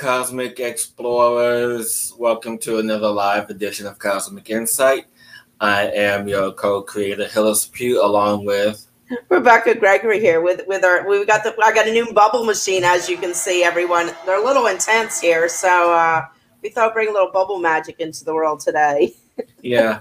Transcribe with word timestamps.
Hello 0.00 0.12
and 0.12 0.22
welcome, 0.22 0.56
Cosmic 0.56 0.60
Explorers. 0.60 2.14
Welcome 2.18 2.58
to 2.58 2.78
another 2.78 3.08
live 3.08 3.50
edition 3.50 3.86
of 3.86 3.98
Cosmic 3.98 4.48
Insight. 4.48 5.04
I 5.60 5.82
am 5.88 6.26
your 6.26 6.52
co-creator, 6.52 7.28
Hillis 7.28 7.66
Pugh, 7.66 8.02
along 8.02 8.46
with 8.46 8.86
Rebecca 9.28 9.74
Gregory 9.74 10.20
here 10.20 10.40
with 10.40 10.62
with 10.66 10.84
our 10.84 11.06
we 11.08 11.24
got 11.26 11.44
the 11.44 11.54
I 11.62 11.72
got 11.74 11.86
a 11.88 11.92
new 11.92 12.12
bubble 12.12 12.44
machine 12.44 12.84
as 12.84 13.08
you 13.08 13.18
can 13.18 13.34
see 13.34 13.62
everyone 13.62 14.10
they're 14.24 14.40
a 14.40 14.44
little 14.44 14.68
intense 14.68 15.20
here 15.20 15.48
so 15.48 15.92
uh, 15.92 16.26
we 16.62 16.70
thought 16.70 16.94
bring 16.94 17.08
a 17.08 17.12
little 17.12 17.30
bubble 17.30 17.58
magic 17.58 18.00
into 18.00 18.24
the 18.24 18.32
world 18.32 18.60
today. 18.60 19.14
yeah, 19.62 20.00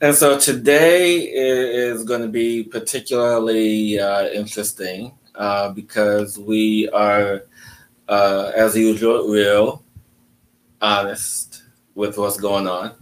and 0.00 0.16
so 0.16 0.38
today 0.38 1.20
is 1.20 2.04
going 2.04 2.22
to 2.22 2.28
be 2.28 2.64
particularly 2.64 4.00
uh, 4.00 4.28
interesting 4.28 5.12
uh, 5.34 5.70
because 5.70 6.38
we 6.38 6.88
are 6.90 7.44
uh, 8.12 8.52
as 8.54 8.76
usual, 8.76 9.26
real, 9.26 9.82
honest 10.82 11.62
with 11.94 12.18
what's 12.18 12.38
going 12.38 12.68
on. 12.68 12.92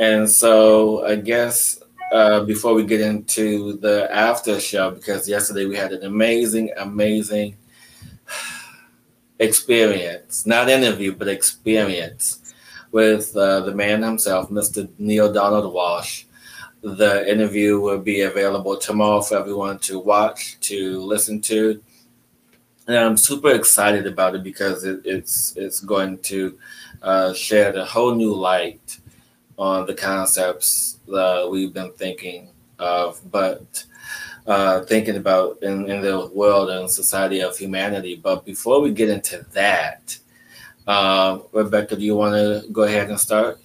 And 0.00 0.28
so 0.28 1.06
I 1.06 1.14
guess 1.14 1.80
uh, 2.12 2.42
before 2.42 2.74
we 2.74 2.84
get 2.84 3.00
into 3.00 3.74
the 3.74 4.12
after 4.12 4.58
show, 4.58 4.90
because 4.90 5.28
yesterday 5.28 5.66
we 5.66 5.76
had 5.76 5.92
an 5.92 6.02
amazing, 6.02 6.72
amazing 6.78 7.58
experience, 9.38 10.46
not 10.46 10.68
interview, 10.68 11.14
but 11.14 11.28
experience 11.28 12.52
with 12.90 13.36
uh, 13.36 13.60
the 13.60 13.72
man 13.72 14.02
himself, 14.02 14.50
Mr. 14.50 14.88
Neale 14.98 15.32
Donald 15.32 15.72
Walsch. 15.72 16.24
The 16.82 17.30
interview 17.30 17.78
will 17.78 18.00
be 18.00 18.22
available 18.22 18.76
tomorrow 18.76 19.20
for 19.20 19.38
everyone 19.38 19.78
to 19.80 20.00
watch, 20.00 20.58
to 20.62 20.98
listen 21.02 21.40
to 21.42 21.80
and 22.90 22.98
I'm 22.98 23.16
super 23.16 23.50
excited 23.50 24.06
about 24.06 24.34
it 24.34 24.42
because 24.42 24.84
it, 24.84 25.00
it's 25.04 25.56
it's 25.56 25.80
going 25.80 26.18
to 26.30 26.58
uh, 27.02 27.32
shed 27.34 27.76
a 27.76 27.84
whole 27.84 28.14
new 28.14 28.34
light 28.34 28.98
on 29.56 29.86
the 29.86 29.94
concepts 29.94 30.98
that 31.06 31.48
we've 31.48 31.72
been 31.72 31.92
thinking 31.92 32.50
of, 32.78 33.20
but 33.30 33.84
uh, 34.46 34.80
thinking 34.84 35.16
about 35.16 35.62
in, 35.62 35.88
in 35.88 36.00
the 36.00 36.26
world 36.34 36.70
and 36.70 36.90
society 36.90 37.40
of 37.40 37.56
humanity. 37.56 38.16
But 38.16 38.44
before 38.44 38.80
we 38.80 38.92
get 38.92 39.08
into 39.08 39.46
that, 39.52 40.18
uh, 40.86 41.38
Rebecca, 41.52 41.94
do 41.94 42.02
you 42.02 42.16
want 42.16 42.34
to 42.34 42.68
go 42.72 42.82
ahead 42.82 43.08
and 43.08 43.20
start? 43.20 43.60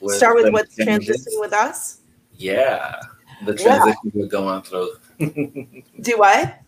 With 0.00 0.16
start 0.16 0.34
with 0.34 0.52
what's 0.52 0.74
transitioning 0.76 1.38
with 1.38 1.52
us. 1.52 1.98
Yeah, 2.36 3.00
the 3.46 3.54
transition 3.54 4.00
yeah. 4.04 4.10
we're 4.14 4.26
going 4.26 4.62
through. 4.62 4.94
do 6.00 6.18
what? 6.18 6.58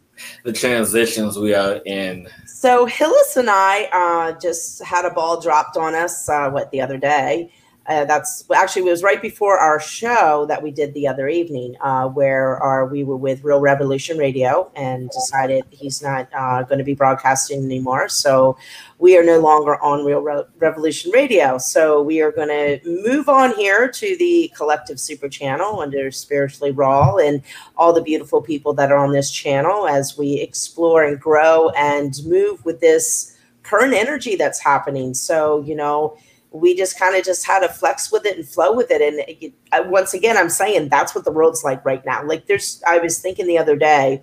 The 0.44 0.52
transitions 0.52 1.38
we 1.38 1.54
are 1.54 1.80
in. 1.86 2.28
So 2.46 2.86
Hillis 2.86 3.36
and 3.36 3.50
I 3.50 3.88
uh, 3.92 4.38
just 4.38 4.82
had 4.82 5.04
a 5.04 5.10
ball 5.10 5.40
dropped 5.40 5.76
on 5.76 5.94
us 5.94 6.28
uh, 6.28 6.50
what 6.50 6.70
the 6.70 6.80
other 6.80 6.98
day. 6.98 7.52
Uh, 7.86 8.04
that's 8.06 8.44
actually 8.54 8.80
it 8.80 8.90
was 8.90 9.02
right 9.02 9.20
before 9.20 9.58
our 9.58 9.78
show 9.78 10.46
that 10.46 10.62
we 10.62 10.70
did 10.70 10.94
the 10.94 11.06
other 11.06 11.28
evening, 11.28 11.76
uh, 11.82 12.08
where 12.08 12.56
our, 12.62 12.86
we 12.86 13.04
were 13.04 13.16
with 13.16 13.44
Real 13.44 13.60
Revolution 13.60 14.16
Radio 14.16 14.70
and 14.74 15.10
decided 15.10 15.64
he's 15.70 16.02
not 16.02 16.28
uh, 16.34 16.62
going 16.62 16.78
to 16.78 16.84
be 16.84 16.94
broadcasting 16.94 17.62
anymore. 17.62 18.08
So 18.08 18.56
we 18.98 19.18
are 19.18 19.22
no 19.22 19.38
longer 19.38 19.76
on 19.82 20.02
Real 20.02 20.20
Re- 20.20 20.44
Revolution 20.58 21.10
Radio. 21.12 21.58
So 21.58 22.00
we 22.00 22.22
are 22.22 22.32
going 22.32 22.48
to 22.48 22.80
move 22.84 23.28
on 23.28 23.54
here 23.54 23.86
to 23.88 24.16
the 24.18 24.50
Collective 24.56 24.98
Super 24.98 25.28
Channel 25.28 25.80
under 25.80 26.10
Spiritually 26.10 26.72
Raw 26.72 27.16
and 27.16 27.42
all 27.76 27.92
the 27.92 28.02
beautiful 28.02 28.40
people 28.40 28.72
that 28.74 28.92
are 28.92 28.98
on 28.98 29.12
this 29.12 29.30
channel 29.30 29.86
as 29.86 30.16
we 30.16 30.40
explore 30.40 31.04
and 31.04 31.20
grow 31.20 31.68
and 31.70 32.18
move 32.24 32.64
with 32.64 32.80
this 32.80 33.36
current 33.62 33.92
energy 33.92 34.36
that's 34.36 34.62
happening. 34.62 35.12
So 35.12 35.60
you 35.66 35.74
know 35.74 36.16
we 36.54 36.74
just 36.74 36.98
kind 36.98 37.16
of 37.16 37.24
just 37.24 37.44
had 37.44 37.60
to 37.60 37.68
flex 37.68 38.12
with 38.12 38.24
it 38.24 38.36
and 38.38 38.46
flow 38.46 38.72
with 38.72 38.90
it. 38.90 39.02
And 39.02 39.20
it, 39.28 39.90
once 39.90 40.14
again 40.14 40.36
i'm 40.36 40.48
saying 40.48 40.88
that's 40.88 41.14
what 41.14 41.24
the 41.24 41.32
world's 41.32 41.64
like 41.64 41.84
right 41.84 42.04
now. 42.06 42.24
Like 42.24 42.46
there's 42.46 42.82
i 42.86 42.98
was 42.98 43.18
thinking 43.18 43.46
the 43.46 43.58
other 43.58 43.76
day 43.76 44.22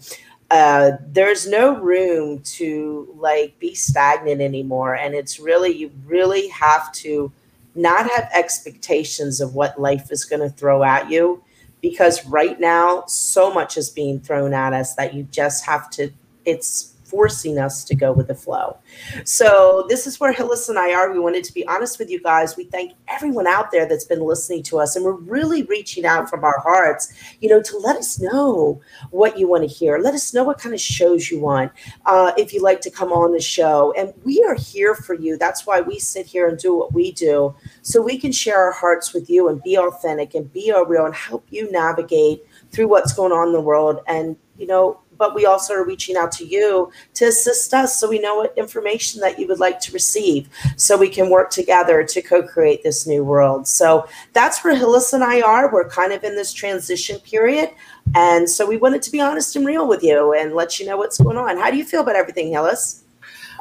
uh, 0.51 0.97
there's 1.07 1.47
no 1.47 1.79
room 1.79 2.39
to 2.39 3.07
like 3.17 3.57
be 3.57 3.73
stagnant 3.73 4.41
anymore. 4.41 4.95
And 4.95 5.15
it's 5.15 5.39
really 5.39 5.69
you 5.69 5.91
really 6.05 6.49
have 6.49 6.91
to 6.93 7.31
not 7.73 8.09
have 8.11 8.29
expectations 8.33 9.39
of 9.39 9.55
what 9.55 9.79
life 9.79 10.11
is 10.11 10.25
going 10.25 10.41
to 10.41 10.49
throw 10.49 10.83
at 10.83 11.09
you 11.09 11.41
because 11.81 12.25
right 12.25 12.59
now 12.59 13.05
so 13.07 13.53
much 13.53 13.77
is 13.77 13.89
being 13.89 14.19
thrown 14.19 14.53
at 14.53 14.73
us 14.73 14.93
that 14.95 15.13
you 15.13 15.23
just 15.31 15.65
have 15.65 15.89
to 15.91 16.11
it's 16.43 16.90
forcing 17.11 17.59
us 17.59 17.83
to 17.83 17.93
go 17.93 18.13
with 18.13 18.29
the 18.29 18.35
flow. 18.35 18.77
So 19.25 19.85
this 19.89 20.07
is 20.07 20.19
where 20.19 20.31
Hillis 20.31 20.69
and 20.69 20.79
I 20.79 20.93
are. 20.93 21.11
We 21.11 21.19
wanted 21.19 21.43
to 21.43 21.53
be 21.53 21.67
honest 21.67 21.99
with 21.99 22.09
you 22.09 22.21
guys. 22.21 22.55
We 22.55 22.63
thank 22.63 22.93
everyone 23.09 23.47
out 23.47 23.69
there 23.69 23.85
that's 23.85 24.05
been 24.05 24.21
listening 24.21 24.63
to 24.63 24.79
us, 24.79 24.95
and 24.95 25.03
we're 25.03 25.11
really 25.11 25.63
reaching 25.63 26.05
out 26.05 26.29
from 26.29 26.45
our 26.45 26.59
hearts, 26.59 27.13
you 27.41 27.49
know, 27.49 27.61
to 27.61 27.77
let 27.77 27.97
us 27.97 28.19
know 28.19 28.81
what 29.09 29.37
you 29.37 29.47
want 29.47 29.63
to 29.63 29.67
hear. 29.67 29.97
Let 29.97 30.13
us 30.13 30.33
know 30.33 30.45
what 30.45 30.57
kind 30.57 30.73
of 30.73 30.79
shows 30.79 31.29
you 31.29 31.41
want. 31.41 31.71
Uh, 32.05 32.31
if 32.37 32.53
you 32.53 32.61
like 32.61 32.79
to 32.81 32.89
come 32.89 33.11
on 33.11 33.33
the 33.33 33.41
show, 33.41 33.93
and 33.97 34.13
we 34.23 34.41
are 34.47 34.55
here 34.55 34.95
for 34.95 35.13
you. 35.13 35.37
That's 35.37 35.67
why 35.67 35.81
we 35.81 35.99
sit 35.99 36.25
here 36.25 36.47
and 36.47 36.57
do 36.57 36.77
what 36.77 36.93
we 36.93 37.11
do, 37.11 37.53
so 37.81 38.01
we 38.01 38.17
can 38.17 38.31
share 38.31 38.57
our 38.57 38.71
hearts 38.71 39.13
with 39.13 39.29
you 39.29 39.49
and 39.49 39.61
be 39.61 39.77
authentic 39.77 40.33
and 40.33 40.51
be 40.51 40.71
real 40.87 41.05
and 41.05 41.13
help 41.13 41.45
you 41.49 41.69
navigate 41.71 42.45
through 42.71 42.87
what's 42.87 43.13
going 43.13 43.31
on 43.33 43.47
in 43.47 43.53
the 43.53 43.61
world 43.61 43.99
and 44.07 44.37
you 44.57 44.67
know 44.67 45.00
but 45.21 45.35
we 45.35 45.45
also 45.45 45.75
are 45.75 45.85
reaching 45.85 46.17
out 46.17 46.31
to 46.31 46.43
you 46.43 46.91
to 47.13 47.25
assist 47.25 47.75
us 47.75 47.99
so 47.99 48.09
we 48.09 48.17
know 48.17 48.37
what 48.37 48.57
information 48.57 49.21
that 49.21 49.37
you 49.37 49.47
would 49.47 49.59
like 49.59 49.79
to 49.79 49.91
receive 49.91 50.49
so 50.77 50.97
we 50.97 51.07
can 51.07 51.29
work 51.29 51.51
together 51.51 52.03
to 52.03 52.23
co-create 52.23 52.81
this 52.81 53.05
new 53.05 53.23
world. 53.23 53.67
So 53.67 54.07
that's 54.33 54.63
where 54.63 54.75
Hillis 54.75 55.13
and 55.13 55.23
I 55.23 55.41
are. 55.41 55.71
We're 55.71 55.87
kind 55.87 56.11
of 56.11 56.23
in 56.23 56.35
this 56.35 56.51
transition 56.51 57.19
period. 57.19 57.69
And 58.15 58.49
so 58.49 58.65
we 58.65 58.77
wanted 58.77 59.03
to 59.03 59.11
be 59.11 59.21
honest 59.21 59.55
and 59.55 59.63
real 59.63 59.87
with 59.87 60.01
you 60.01 60.33
and 60.33 60.55
let 60.55 60.79
you 60.79 60.87
know 60.87 60.97
what's 60.97 61.19
going 61.19 61.37
on. 61.37 61.55
How 61.55 61.69
do 61.69 61.77
you 61.77 61.85
feel 61.85 62.01
about 62.01 62.15
everything, 62.15 62.51
Hillis? 62.51 63.03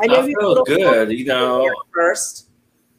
I 0.02 0.06
know 0.06 0.22
I 0.22 0.26
feel 0.26 0.64
good. 0.64 1.12
You 1.12 1.26
know, 1.26 1.70
first. 1.94 2.48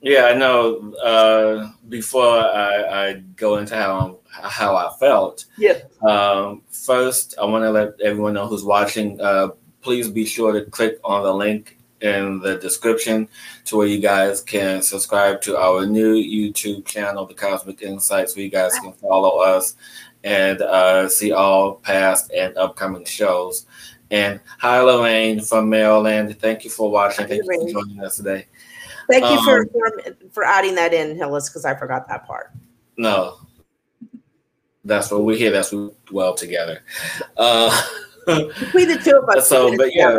Yeah, 0.01 0.25
I 0.25 0.35
know. 0.35 0.93
Uh, 1.01 1.72
before 1.89 2.28
I, 2.28 3.07
I 3.07 3.13
go 3.35 3.57
into 3.57 3.75
how 3.75 4.19
how 4.31 4.75
I 4.75 4.91
felt. 4.99 5.45
Yeah. 5.57 5.79
Um, 6.07 6.63
first, 6.69 7.35
I 7.39 7.45
want 7.45 7.63
to 7.63 7.71
let 7.71 7.99
everyone 8.01 8.33
know 8.33 8.47
who's 8.47 8.63
watching. 8.63 9.19
Uh, 9.19 9.49
please 9.81 10.09
be 10.09 10.25
sure 10.25 10.51
to 10.53 10.69
click 10.69 10.99
on 11.03 11.23
the 11.23 11.33
link 11.33 11.77
in 12.01 12.39
the 12.39 12.57
description 12.57 13.27
to 13.65 13.77
where 13.77 13.87
you 13.87 13.99
guys 13.99 14.41
can 14.41 14.81
subscribe 14.81 15.41
to 15.41 15.57
our 15.57 15.85
new 15.85 16.15
YouTube 16.15 16.85
channel, 16.85 17.25
The 17.25 17.33
Cosmic 17.33 17.81
Insights, 17.81 18.35
where 18.35 18.43
you 18.43 18.51
guys 18.51 18.73
can 18.79 18.93
follow 18.93 19.39
us 19.39 19.75
and 20.23 20.61
uh, 20.61 21.07
see 21.09 21.31
all 21.31 21.75
past 21.75 22.31
and 22.31 22.57
upcoming 22.57 23.05
shows. 23.05 23.65
And 24.09 24.39
hi, 24.59 24.81
Lorraine 24.81 25.41
from 25.41 25.69
Maryland. 25.69 26.37
Thank 26.39 26.63
you 26.63 26.69
for 26.69 26.91
watching. 26.91 27.27
Thank 27.27 27.43
you 27.45 27.73
for 27.73 27.81
joining 27.81 28.03
us 28.03 28.17
today. 28.17 28.47
Thank 29.09 29.23
um, 29.23 29.37
you 29.37 29.43
for, 29.43 29.61
um, 29.61 29.69
for, 29.69 30.29
for 30.31 30.43
adding 30.43 30.75
that 30.75 30.93
in, 30.93 31.16
Hillis, 31.16 31.49
because 31.49 31.66
I 31.66 31.75
forgot 31.75 32.07
that 32.07 32.25
part. 32.25 32.51
No, 32.97 33.37
that's 34.85 35.11
what 35.11 35.23
we're 35.23 35.37
here. 35.37 35.51
That's 35.51 35.72
what 35.72 35.81
we 35.81 35.89
dwell 36.05 36.33
together. 36.33 36.83
Uh, 37.37 37.69
Between 38.25 38.87
the 38.87 39.01
two 39.03 39.17
of 39.17 39.29
us. 39.29 39.47
So, 39.47 39.75
but 39.78 39.93
yeah. 39.93 40.17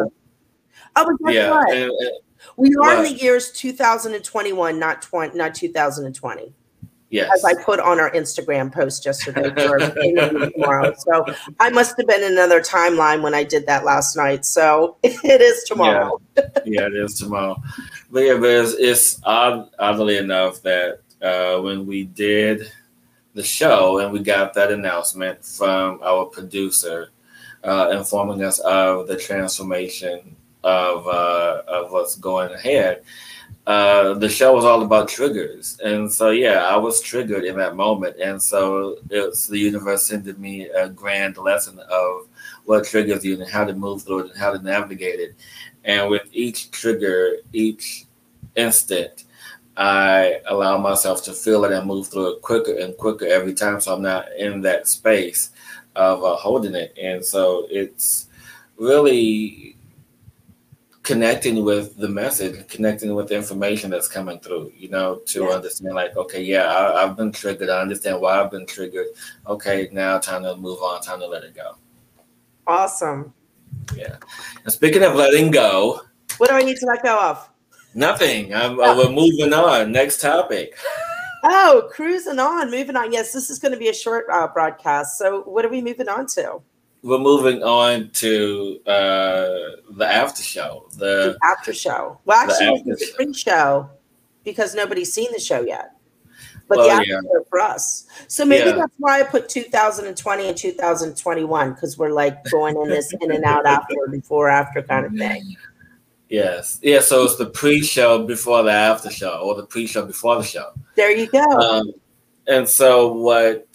Oh, 0.96 1.16
but 1.20 1.34
yeah. 1.34 1.50
What? 1.50 1.72
And, 1.72 1.90
and, 1.90 2.10
we 2.56 2.74
are 2.82 2.96
in 2.96 3.04
the 3.04 3.12
years 3.12 3.50
2021, 3.52 4.78
not 4.78 5.00
20, 5.00 5.38
not 5.38 5.54
2020. 5.54 6.54
Yes. 7.08 7.30
As 7.34 7.44
I 7.44 7.62
put 7.62 7.78
on 7.78 8.00
our 8.00 8.10
Instagram 8.12 8.72
post 8.72 9.04
yesterday 9.04 9.50
for 9.50 9.78
tomorrow. 10.50 10.94
So 10.96 11.26
I 11.60 11.68
must 11.68 11.94
have 11.98 12.06
been 12.06 12.22
in 12.22 12.32
another 12.32 12.60
timeline 12.60 13.20
when 13.20 13.34
I 13.34 13.44
did 13.44 13.66
that 13.66 13.84
last 13.84 14.16
night. 14.16 14.46
So 14.46 14.96
it 15.02 15.40
is 15.40 15.64
tomorrow. 15.64 16.20
Yeah, 16.36 16.44
yeah 16.64 16.86
it 16.86 16.94
is 16.94 17.18
tomorrow. 17.18 17.62
But 18.10 18.20
yeah, 18.20 18.34
but 18.38 18.48
it's, 18.48 18.72
it's 18.78 19.20
odd, 19.24 19.68
oddly 19.78 20.16
enough 20.16 20.62
that 20.62 21.00
uh, 21.20 21.60
when 21.60 21.86
we 21.86 22.04
did 22.04 22.72
the 23.34 23.42
show, 23.42 23.98
and 23.98 24.12
we 24.12 24.20
got 24.20 24.54
that 24.54 24.72
announcement 24.72 25.44
from 25.44 26.00
our 26.02 26.26
producer, 26.26 27.10
uh, 27.64 27.90
informing 27.92 28.44
us 28.44 28.58
of 28.60 29.08
the 29.08 29.16
transformation 29.16 30.36
of 30.64 31.06
uh, 31.06 31.62
of 31.66 31.92
what's 31.92 32.16
going 32.16 32.52
ahead. 32.52 33.02
Uh, 33.66 34.14
the 34.14 34.28
show 34.28 34.52
was 34.54 34.64
all 34.64 34.82
about 34.82 35.08
triggers, 35.08 35.78
and 35.84 36.12
so 36.12 36.30
yeah, 36.30 36.64
I 36.64 36.76
was 36.76 37.00
triggered 37.00 37.44
in 37.44 37.56
that 37.58 37.76
moment, 37.76 38.16
and 38.20 38.42
so 38.42 38.98
it's 39.08 39.46
the 39.46 39.58
universe 39.58 40.04
sending 40.04 40.40
me 40.40 40.68
a 40.68 40.88
grand 40.88 41.36
lesson 41.36 41.78
of 41.78 42.28
what 42.64 42.84
triggers 42.84 43.24
you 43.24 43.40
and 43.40 43.50
how 43.50 43.64
to 43.64 43.72
move 43.72 44.02
through 44.02 44.20
it 44.20 44.30
and 44.30 44.38
how 44.38 44.52
to 44.52 44.62
navigate 44.62 45.20
it. 45.20 45.34
And 45.84 46.10
with 46.10 46.28
each 46.32 46.70
trigger, 46.70 47.36
each 47.52 48.06
instant, 48.56 49.24
I 49.76 50.40
allow 50.46 50.78
myself 50.78 51.24
to 51.24 51.32
feel 51.32 51.64
it 51.64 51.72
and 51.72 51.86
move 51.86 52.08
through 52.08 52.34
it 52.34 52.42
quicker 52.42 52.78
and 52.78 52.96
quicker 52.96 53.26
every 53.26 53.54
time. 53.54 53.80
So 53.80 53.94
I'm 53.94 54.02
not 54.02 54.26
in 54.36 54.60
that 54.62 54.88
space 54.88 55.50
of 55.96 56.22
uh, 56.24 56.36
holding 56.36 56.74
it. 56.74 56.96
And 57.00 57.24
so 57.24 57.66
it's 57.70 58.28
really 58.76 59.76
connecting 61.02 61.64
with 61.64 61.96
the 61.96 62.08
message, 62.08 62.66
connecting 62.68 63.14
with 63.14 63.28
the 63.28 63.34
information 63.34 63.90
that's 63.90 64.08
coming 64.08 64.38
through, 64.38 64.72
you 64.76 64.88
know, 64.88 65.16
to 65.26 65.44
yeah. 65.44 65.50
understand 65.50 65.94
like, 65.94 66.16
okay, 66.16 66.42
yeah, 66.42 66.92
I, 66.94 67.06
have 67.06 67.16
been 67.16 67.32
triggered. 67.32 67.68
I 67.68 67.80
understand 67.80 68.20
why 68.20 68.40
I've 68.40 68.50
been 68.50 68.66
triggered. 68.66 69.08
Okay, 69.46 69.88
now 69.92 70.18
time 70.18 70.42
to 70.44 70.56
move 70.56 70.78
on, 70.80 71.00
time 71.02 71.20
to 71.20 71.26
let 71.26 71.42
it 71.44 71.54
go. 71.54 71.76
Awesome. 72.66 73.32
Yeah. 73.96 74.16
And 74.64 74.72
speaking 74.72 75.02
of 75.02 75.14
letting 75.14 75.50
go, 75.50 76.02
what 76.38 76.50
do 76.50 76.56
I 76.56 76.62
need 76.62 76.76
to 76.78 76.86
let 76.86 77.02
go 77.02 77.18
of? 77.18 77.48
Nothing. 77.94 78.54
I'm, 78.54 78.78
oh. 78.80 78.96
We're 78.96 79.12
moving 79.12 79.52
on. 79.52 79.92
Next 79.92 80.20
topic. 80.20 80.76
Oh, 81.44 81.88
cruising 81.90 82.38
on, 82.38 82.70
moving 82.70 82.94
on. 82.94 83.12
Yes, 83.12 83.32
this 83.32 83.50
is 83.50 83.58
going 83.58 83.72
to 83.72 83.78
be 83.78 83.88
a 83.88 83.92
short 83.92 84.26
uh, 84.32 84.46
broadcast. 84.46 85.18
So, 85.18 85.40
what 85.40 85.64
are 85.64 85.68
we 85.68 85.82
moving 85.82 86.08
on 86.08 86.28
to? 86.34 86.62
we're 87.02 87.18
moving 87.18 87.62
on 87.62 88.10
to 88.10 88.80
uh, 88.86 89.82
the 89.90 90.06
after 90.06 90.42
show. 90.42 90.88
The, 90.92 91.36
the 91.36 91.38
after 91.42 91.72
show. 91.72 92.18
Well, 92.24 92.38
actually, 92.38 92.82
the, 92.86 92.94
the 92.94 93.12
pre-show 93.16 93.90
because 94.44 94.74
nobody's 94.74 95.12
seen 95.12 95.30
the 95.32 95.40
show 95.40 95.62
yet. 95.62 95.96
But 96.68 96.78
well, 96.78 96.86
the 96.86 96.92
after 96.92 97.06
yeah. 97.06 97.20
show 97.20 97.44
for 97.50 97.60
us. 97.60 98.06
So 98.28 98.44
maybe 98.44 98.70
yeah. 98.70 98.76
that's 98.76 98.94
why 98.98 99.20
I 99.20 99.24
put 99.24 99.48
2020 99.48 100.48
and 100.48 100.56
2021 100.56 101.72
because 101.72 101.98
we're 101.98 102.12
like 102.12 102.42
going 102.50 102.80
in 102.80 102.88
this 102.88 103.12
in 103.20 103.32
and 103.32 103.44
out 103.44 103.66
after, 103.66 103.94
before, 104.10 104.48
after 104.48 104.82
kind 104.82 105.04
of 105.04 105.12
thing. 105.12 105.56
Yes. 106.32 106.78
Yeah. 106.82 107.00
So 107.00 107.24
it's 107.24 107.36
the 107.36 107.50
pre-show 107.50 108.26
before 108.26 108.62
the 108.62 108.70
after 108.72 109.10
show, 109.10 109.40
or 109.42 109.54
the 109.54 109.66
pre-show 109.66 110.06
before 110.06 110.36
the 110.36 110.42
show. 110.42 110.72
There 110.96 111.14
you 111.14 111.26
go. 111.26 111.44
Um, 111.44 111.92
and 112.46 112.66
so 112.66 113.12
what? 113.12 113.66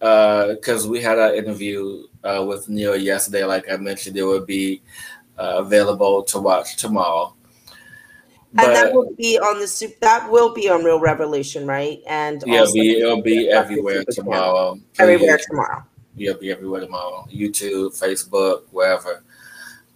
Because 0.00 0.86
uh, 0.86 0.88
we 0.88 1.00
had 1.00 1.18
an 1.18 1.36
interview 1.36 2.08
uh, 2.24 2.44
with 2.48 2.68
Neale 2.68 2.96
yesterday. 2.96 3.44
Like 3.44 3.70
I 3.70 3.76
mentioned, 3.76 4.16
it 4.16 4.24
will 4.24 4.44
be 4.44 4.82
uh, 5.38 5.58
available 5.58 6.24
to 6.24 6.40
watch 6.40 6.76
tomorrow. 6.78 7.36
But, 8.54 8.64
and 8.64 8.74
that 8.74 8.92
will 8.92 9.14
be 9.16 9.38
on 9.38 9.60
the 9.60 9.68
soup. 9.68 9.92
that 10.00 10.28
will 10.28 10.52
be 10.52 10.68
on 10.68 10.82
Real 10.82 10.98
Revolution, 10.98 11.64
right? 11.64 12.00
And 12.08 12.42
yeah, 12.44 12.62
it'll 12.62 12.72
be, 12.72 12.98
it'll 12.98 13.22
be 13.22 13.48
everywhere 13.50 14.02
tomorrow. 14.10 14.80
Everywhere 14.98 15.38
tomorrow. 15.48 15.84
Yeah, 16.16 16.30
it'll 16.30 16.40
be 16.40 16.50
everywhere 16.50 16.80
tomorrow. 16.80 17.28
YouTube, 17.32 17.96
Facebook, 17.96 18.62
wherever. 18.72 19.22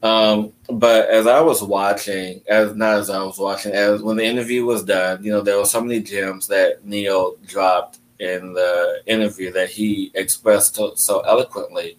Um, 0.04 0.52
but 0.68 1.08
as 1.08 1.26
I 1.26 1.40
was 1.40 1.62
watching, 1.62 2.42
as 2.46 2.76
not 2.76 2.98
as 2.98 3.08
I 3.08 3.24
was 3.24 3.38
watching, 3.38 3.72
as 3.72 4.02
when 4.02 4.18
the 4.18 4.24
interview 4.24 4.66
was 4.66 4.84
done, 4.84 5.24
you 5.24 5.32
know, 5.32 5.40
there 5.40 5.56
were 5.56 5.64
so 5.64 5.80
many 5.80 6.00
gems 6.00 6.46
that 6.48 6.84
Neale 6.84 7.36
dropped 7.46 8.00
in 8.20 8.52
the 8.52 9.02
interview 9.06 9.50
that 9.52 9.70
he 9.70 10.12
expressed 10.14 10.78
so 10.96 11.20
eloquently. 11.20 11.96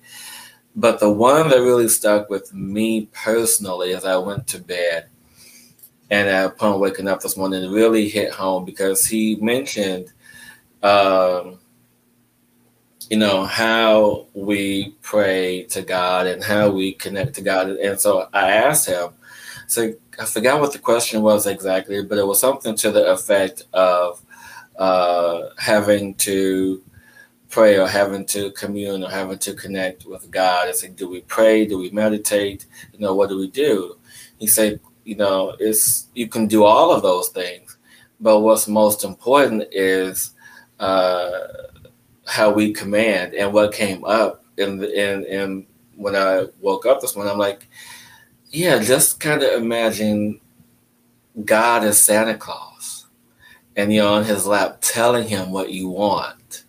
But 0.75 0.99
the 0.99 1.09
one 1.09 1.49
that 1.49 1.57
really 1.57 1.87
stuck 1.87 2.29
with 2.29 2.53
me 2.53 3.07
personally 3.11 3.93
as 3.95 4.05
I 4.05 4.17
went 4.17 4.45
to 4.47 4.59
bed 4.59 5.07
and 6.11 6.29
upon 6.29 6.79
waking 6.79 7.07
up 7.07 7.21
this 7.21 7.35
morning 7.35 7.71
really 7.71 8.07
hit 8.07 8.31
home 8.31 8.65
because 8.65 9.07
he 9.07 9.35
mentioned, 9.37 10.13
um, 10.83 11.57
you 13.09 13.17
know, 13.17 13.45
how 13.45 14.27
we 14.33 14.95
pray 15.01 15.63
to 15.63 15.81
God 15.81 16.27
and 16.27 16.43
how 16.43 16.69
we 16.69 16.93
connect 16.93 17.35
to 17.35 17.41
God. 17.41 17.69
And 17.69 17.99
so 17.99 18.27
I 18.33 18.51
asked 18.51 18.87
him, 18.87 19.09
so 19.67 19.93
I 20.19 20.25
forgot 20.25 20.59
what 20.59 20.73
the 20.73 20.79
question 20.79 21.21
was 21.21 21.47
exactly, 21.47 22.03
but 22.03 22.17
it 22.17 22.25
was 22.25 22.39
something 22.39 22.75
to 22.77 22.91
the 22.91 23.11
effect 23.11 23.63
of, 23.73 24.21
uh, 24.77 25.49
having 25.57 26.15
to 26.15 26.83
pray 27.49 27.77
or 27.77 27.87
having 27.87 28.25
to 28.25 28.51
commune 28.51 29.03
or 29.03 29.09
having 29.09 29.37
to 29.39 29.53
connect 29.53 30.05
with 30.05 30.29
God. 30.29 30.67
It's 30.67 30.83
like, 30.83 30.95
do 30.95 31.07
we 31.09 31.21
pray? 31.21 31.65
Do 31.65 31.77
we 31.77 31.89
meditate? 31.89 32.65
You 32.91 32.99
know, 32.99 33.15
what 33.15 33.29
do 33.29 33.37
we 33.37 33.49
do? 33.49 33.97
He 34.37 34.47
said, 34.47 34.79
you 35.05 35.15
know, 35.15 35.55
it's 35.59 36.07
you 36.15 36.27
can 36.27 36.47
do 36.47 36.63
all 36.65 36.91
of 36.91 37.01
those 37.01 37.29
things, 37.29 37.77
but 38.19 38.41
what's 38.41 38.67
most 38.67 39.03
important 39.03 39.63
is 39.71 40.31
uh, 40.79 41.39
how 42.25 42.51
we 42.51 42.73
command. 42.73 43.33
And 43.33 43.53
what 43.53 43.73
came 43.73 44.03
up 44.05 44.43
in 44.57 44.77
the 44.77 44.91
in 44.91 45.25
in 45.25 45.67
when 45.95 46.15
I 46.15 46.47
woke 46.59 46.85
up 46.85 47.01
this 47.01 47.15
morning, 47.15 47.31
I'm 47.31 47.39
like, 47.39 47.67
yeah, 48.49 48.79
just 48.79 49.19
kind 49.19 49.43
of 49.43 49.61
imagine 49.61 50.39
God 51.43 51.83
as 51.83 52.03
Santa 52.03 52.35
Claus 52.35 52.75
and 53.75 53.93
you're 53.93 54.07
on 54.07 54.23
his 54.23 54.45
lap 54.45 54.77
telling 54.81 55.27
him 55.27 55.51
what 55.51 55.71
you 55.71 55.89
want. 55.89 56.63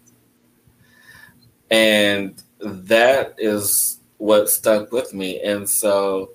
And 1.70 2.42
that 2.60 3.34
is 3.38 4.00
what 4.18 4.50
stuck 4.50 4.92
with 4.92 5.14
me. 5.14 5.40
And 5.40 5.68
so, 5.68 6.30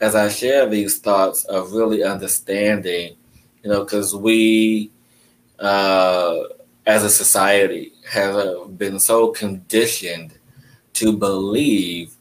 as 0.00 0.14
I 0.14 0.28
share 0.28 0.68
these 0.68 0.98
thoughts 0.98 1.44
of 1.44 1.72
really 1.72 2.02
understanding, 2.02 3.16
you 3.62 3.70
know, 3.70 3.84
because 3.84 4.14
we, 4.14 4.90
uh, 5.58 6.34
as 6.86 7.02
a 7.02 7.10
society, 7.10 7.92
have 8.08 8.78
been 8.78 8.98
so 8.98 9.32
conditioned 9.32 10.38
to 10.94 11.16
believe, 11.16 12.14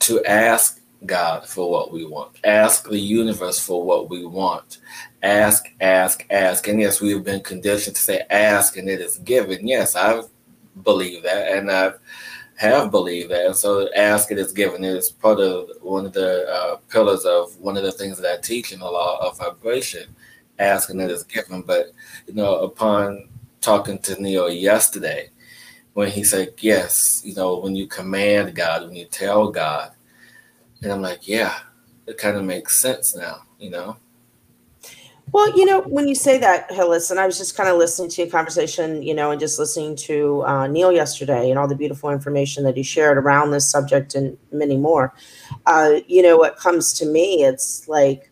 to 0.00 0.24
ask 0.24 0.80
God 1.06 1.46
for 1.46 1.70
what 1.70 1.92
we 1.92 2.04
want, 2.04 2.36
ask 2.44 2.88
the 2.88 2.98
universe 2.98 3.58
for 3.58 3.82
what 3.84 4.08
we 4.10 4.24
want, 4.24 4.78
ask, 5.22 5.66
ask, 5.80 6.26
ask. 6.30 6.68
And 6.68 6.80
yes, 6.80 7.00
we've 7.00 7.24
been 7.24 7.42
conditioned 7.42 7.96
to 7.96 8.02
say 8.02 8.22
ask 8.30 8.76
and 8.76 8.88
it 8.88 9.00
is 9.00 9.18
given. 9.18 9.66
Yes, 9.66 9.96
I 9.96 10.22
believe 10.82 11.22
that 11.22 11.52
and 11.52 11.70
I 11.70 11.82
have 11.82 11.98
have 12.56 12.90
believed 12.90 13.30
that. 13.30 13.46
And 13.46 13.56
so 13.56 13.92
ask 13.94 14.30
it 14.30 14.38
is 14.38 14.52
given 14.52 14.84
It 14.84 14.96
is 14.96 15.10
part 15.10 15.40
of 15.40 15.70
one 15.80 16.06
of 16.06 16.12
the 16.12 16.46
uh, 16.48 16.76
pillars 16.88 17.24
of 17.24 17.58
one 17.60 17.76
of 17.76 17.82
the 17.82 17.92
things 17.92 18.18
that 18.18 18.38
I 18.38 18.40
teach 18.40 18.72
in 18.72 18.78
the 18.80 18.90
law 18.90 19.18
of 19.26 19.38
vibration. 19.38 20.14
Asking 20.58 21.00
it 21.00 21.10
is 21.10 21.24
given. 21.24 21.62
But, 21.62 21.92
you 22.26 22.34
know, 22.34 22.60
upon 22.60 23.28
talking 23.60 23.98
to 24.00 24.20
Neale 24.20 24.50
yesterday, 24.50 25.30
when 25.94 26.10
he 26.10 26.24
said, 26.24 26.54
yes, 26.58 27.22
you 27.24 27.34
know, 27.34 27.58
when 27.58 27.74
you 27.74 27.86
command 27.86 28.54
God, 28.54 28.82
when 28.82 28.96
you 28.96 29.06
tell 29.06 29.50
God, 29.50 29.92
and 30.82 30.92
I'm 30.92 31.02
like, 31.02 31.26
yeah, 31.26 31.58
it 32.06 32.18
kind 32.18 32.36
of 32.36 32.44
makes 32.44 32.80
sense 32.80 33.16
now, 33.16 33.42
you 33.58 33.70
know? 33.70 33.96
Well, 35.32 35.56
you 35.56 35.64
know, 35.64 35.80
when 35.82 36.06
you 36.06 36.14
say 36.14 36.38
that, 36.38 36.70
Hillis, 36.70 37.10
and 37.10 37.18
I 37.18 37.26
was 37.26 37.38
just 37.38 37.56
kind 37.56 37.68
of 37.68 37.76
listening 37.76 38.10
to 38.10 38.22
your 38.22 38.30
conversation, 38.30 39.02
you 39.02 39.14
know, 39.14 39.30
and 39.30 39.40
just 39.40 39.58
listening 39.58 39.96
to 39.96 40.44
uh, 40.44 40.66
Neale 40.66 40.92
yesterday 40.92 41.50
and 41.50 41.58
all 41.58 41.66
the 41.66 41.74
beautiful 41.74 42.10
information 42.10 42.62
that 42.64 42.76
he 42.76 42.82
shared 42.82 43.18
around 43.18 43.50
this 43.50 43.68
subject 43.68 44.14
and 44.14 44.36
many 44.52 44.76
more. 44.76 45.14
Uh, 45.66 46.00
you 46.06 46.22
know, 46.22 46.36
what 46.36 46.56
comes 46.56 46.92
to 46.94 47.06
me, 47.06 47.42
it's 47.42 47.88
like, 47.88 48.30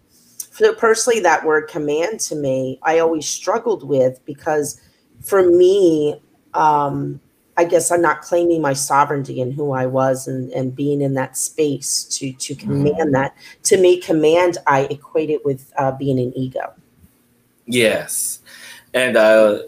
personally, 0.79 1.21
that 1.21 1.45
word 1.45 1.69
command 1.69 2.21
to 2.21 2.37
me, 2.37 2.79
I 2.83 2.99
always 2.99 3.29
struggled 3.29 3.87
with 3.87 4.25
because 4.25 4.81
for 5.21 5.49
me, 5.49 6.21
um, 6.55 7.21
I 7.57 7.65
guess 7.65 7.91
I'm 7.91 8.01
not 8.01 8.23
claiming 8.23 8.63
my 8.63 8.73
sovereignty 8.73 9.41
in 9.41 9.53
who 9.53 9.73
I 9.73 9.87
was 9.87 10.27
and, 10.27 10.51
and 10.53 10.75
being 10.75 11.03
in 11.03 11.15
that 11.15 11.37
space 11.37 12.05
to 12.05 12.33
to 12.33 12.55
command 12.55 12.97
mm. 12.97 13.13
that. 13.13 13.37
To 13.65 13.77
me, 13.77 14.01
command 14.01 14.59
I 14.67 14.83
equate 14.85 15.31
it 15.31 15.45
with 15.45 15.73
uh, 15.77 15.93
being 15.93 16.19
an 16.19 16.33
ego. 16.37 16.73
Yes. 17.67 18.41
And 18.95 19.17
uh 19.17 19.59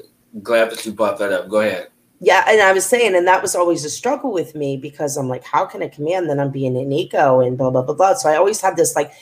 glad 0.43 0.71
that 0.71 0.85
you 0.85 0.93
brought 0.93 1.19
that 1.19 1.33
up. 1.33 1.49
Go 1.49 1.61
ahead. 1.61 1.89
Yeah, 2.21 2.45
and 2.49 2.63
I 2.63 2.73
was 2.73 2.87
saying, 2.87 3.15
and 3.15 3.27
that 3.27 3.43
was 3.43 3.55
always 3.55 3.85
a 3.85 3.91
struggle 3.91 4.33
with 4.33 4.55
me 4.55 4.79
because 4.79 5.19
I'm 5.19 5.29
like, 5.29 5.45
how 5.45 5.67
can 5.67 5.83
I 5.83 5.89
command 5.89 6.31
that 6.31 6.39
I'm 6.39 6.51
being 6.51 6.77
an 6.77 6.91
ego 6.91 7.41
and 7.41 7.59
blah 7.59 7.71
blah 7.71 7.83
blah 7.83 7.95
blah. 7.95 8.15
So 8.15 8.31
I 8.31 8.37
always 8.37 8.63
have 8.63 8.77
this 8.77 8.97
like 8.97 9.13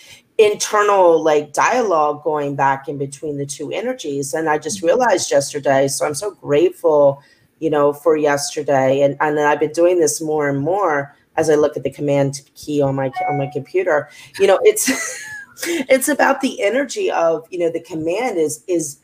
internal 0.45 1.23
like 1.23 1.53
dialogue 1.53 2.23
going 2.23 2.57
back 2.57 2.89
in 2.89 2.99
between 2.99 3.39
the 3.39 3.47
two 3.47 3.71
energies. 3.73 4.35
And 4.35 4.49
I 4.49 4.59
just 4.59 4.79
mm-hmm. 4.79 4.87
realized 4.87 5.31
yesterday, 5.31 5.89
so 5.89 6.07
I'm 6.07 6.15
so 6.15 6.33
grateful, 6.33 7.23
you 7.59 7.71
know, 7.71 7.93
for 7.93 8.17
yesterday. 8.17 9.03
And 9.03 9.17
and 9.21 9.39
I've 9.41 9.61
been 9.61 9.73
doing 9.73 10.01
this 10.01 10.21
more 10.21 10.49
and 10.49 10.61
more 10.61 11.15
as 11.37 11.49
I 11.49 11.55
look 11.55 11.77
at 11.77 11.83
the 11.83 11.91
command 11.91 12.43
key 12.55 12.83
on 12.83 12.95
my 12.95 13.11
on 13.29 13.39
my 13.39 13.49
computer. 13.53 14.09
You 14.39 14.47
know, 14.47 14.59
it's 14.63 14.89
it's 15.67 16.09
about 16.09 16.41
the 16.41 16.63
energy 16.63 17.11
of 17.11 17.47
you 17.51 17.59
know 17.59 17.71
the 17.71 17.81
command 17.81 18.39
is 18.39 18.65
is 18.67 18.99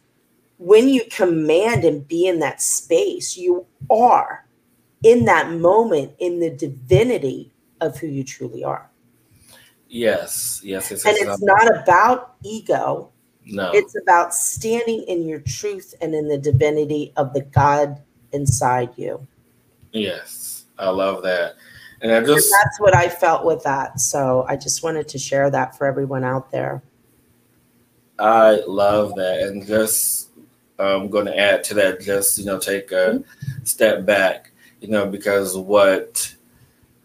when 0.59 0.89
you 0.89 1.05
command 1.11 1.85
and 1.85 2.07
be 2.07 2.27
in 2.27 2.41
that 2.41 2.61
space 2.61 3.37
you 3.37 3.65
are 3.91 4.45
in 5.03 5.25
that 5.25 5.53
moment 5.53 6.13
in 6.19 6.41
the 6.41 6.51
divinity 6.51 7.53
of 7.81 7.97
who 7.99 8.07
you 8.09 8.25
truly 8.25 8.65
are 8.65 8.91
yes 9.89 10.61
yes 10.65 10.91
it's, 10.91 11.05
and 11.05 11.17
it's 11.17 11.43
not 11.43 11.75
about 11.77 12.35
ego 12.45 13.11
no 13.47 13.71
it's 13.73 13.97
about 14.03 14.35
standing 14.35 15.03
in 15.09 15.27
your 15.27 15.41
truth 15.41 15.95
and 16.01 16.15
in 16.15 16.29
the 16.29 16.39
divinity 16.39 17.13
of 17.17 17.33
the 17.33 17.41
god 17.41 18.01
inside 18.33 18.91
you 18.97 19.27
yes 19.93 20.65
i 20.79 20.89
love 20.89 21.23
that 21.23 21.55
and 22.01 22.13
I 22.13 22.21
just 22.21 22.53
and 22.53 22.61
that's 22.63 22.81
what 22.81 22.97
I 22.97 23.09
felt 23.09 23.45
with 23.45 23.65
that. 23.65 24.01
So 24.01 24.45
I 24.49 24.57
just 24.57 24.83
wanted 24.83 25.09
to 25.09 25.19
share 25.19 25.51
that 25.51 25.77
for 25.77 25.87
everyone 25.87 26.25
out 26.25 26.51
there. 26.51 26.83
I 28.19 28.61
love 28.67 29.15
that. 29.17 29.43
And 29.43 29.67
just 29.67 30.31
I'm 30.79 31.09
going 31.09 31.27
to 31.27 31.37
add 31.37 31.65
to 31.65 31.75
that, 31.75 32.01
just, 32.01 32.39
you 32.39 32.45
know, 32.45 32.59
take 32.59 32.93
a 32.93 33.23
step 33.65 34.05
back, 34.07 34.53
you 34.81 34.89
know, 34.89 35.07
because 35.07 35.57
what 35.57 36.35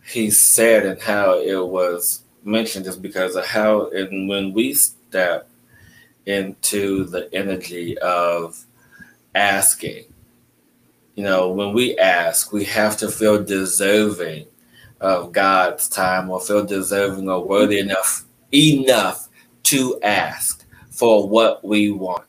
he 0.05 0.29
said 0.29 0.85
and 0.85 1.01
how 1.01 1.39
it 1.39 1.67
was 1.67 2.22
mention 2.43 2.83
this 2.83 2.95
because 2.95 3.35
of 3.35 3.45
how 3.45 3.89
and 3.89 4.27
when 4.27 4.53
we 4.53 4.73
step 4.73 5.49
into 6.25 7.05
the 7.05 7.33
energy 7.33 7.97
of 7.99 8.65
asking, 9.35 10.05
you 11.15 11.23
know, 11.23 11.51
when 11.51 11.73
we 11.73 11.97
ask, 11.97 12.51
we 12.51 12.63
have 12.65 12.97
to 12.97 13.09
feel 13.09 13.43
deserving 13.43 14.45
of 14.99 15.31
God's 15.31 15.89
time 15.89 16.29
or 16.29 16.39
feel 16.39 16.65
deserving 16.65 17.29
or 17.29 17.45
worthy 17.45 17.79
enough 17.79 18.25
enough 18.53 19.27
to 19.63 19.99
ask 20.01 20.65
for 20.89 21.27
what 21.27 21.63
we 21.63 21.91
want. 21.91 22.25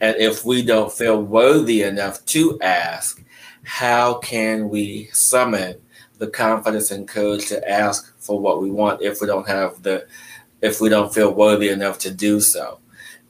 And 0.00 0.16
if 0.16 0.44
we 0.44 0.62
don't 0.62 0.92
feel 0.92 1.22
worthy 1.22 1.82
enough 1.82 2.24
to 2.26 2.58
ask, 2.60 3.22
how 3.62 4.14
can 4.14 4.68
we 4.68 5.08
summon 5.12 5.76
the 6.18 6.28
confidence 6.28 6.90
and 6.90 7.08
courage 7.08 7.46
to 7.48 7.68
ask 7.68 8.16
for 8.18 8.38
what 8.40 8.60
we 8.60 8.70
want 8.70 9.02
if 9.02 9.20
we 9.20 9.26
don't 9.26 9.48
have 9.48 9.82
the 9.82 10.06
if 10.60 10.80
we 10.80 10.88
don't 10.88 11.14
feel 11.14 11.32
worthy 11.32 11.68
enough 11.68 11.98
to 12.00 12.10
do 12.10 12.40
so? 12.40 12.80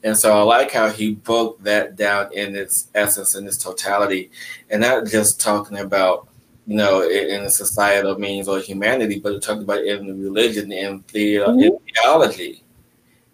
And 0.03 0.17
so 0.17 0.37
I 0.37 0.41
like 0.43 0.71
how 0.71 0.89
he 0.89 1.15
broke 1.15 1.61
that 1.63 1.95
down 1.95 2.31
in 2.33 2.55
its 2.55 2.87
essence, 2.95 3.35
in 3.35 3.45
its 3.45 3.57
totality, 3.57 4.31
and 4.69 4.81
not 4.81 5.07
just 5.07 5.41
talking 5.41 5.77
about, 5.77 6.27
you 6.67 6.77
know, 6.77 7.01
in, 7.01 7.43
the 7.43 7.49
societal 7.49 8.17
means 8.17 8.47
or 8.47 8.59
humanity, 8.59 9.19
but 9.19 9.41
talking 9.41 9.63
about 9.63 9.83
in 9.83 10.07
the 10.07 10.13
religion 10.13 10.71
and 10.71 11.03
the, 11.11 11.35
mm-hmm. 11.35 11.59
in 11.59 11.77
theology, 11.93 12.63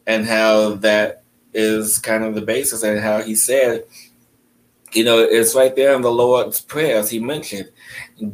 and 0.07 0.25
how 0.25 0.75
that 0.75 1.21
is 1.53 1.99
kind 1.99 2.23
of 2.23 2.33
the 2.33 2.41
basis, 2.41 2.81
and 2.81 2.99
how 2.99 3.21
he 3.21 3.35
said, 3.35 3.83
you 4.91 5.03
know, 5.03 5.19
it's 5.19 5.55
right 5.55 5.75
there 5.75 5.93
in 5.93 6.01
the 6.01 6.11
Lord's 6.11 6.61
Prayer, 6.61 6.97
as 6.97 7.11
he 7.11 7.19
mentioned, 7.19 7.69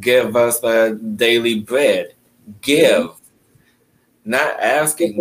give 0.00 0.36
us 0.36 0.60
the 0.60 1.00
daily 1.16 1.60
bread, 1.60 2.14
give, 2.60 3.06
mm-hmm. 3.06 4.30
not 4.30 4.60
asking, 4.60 5.18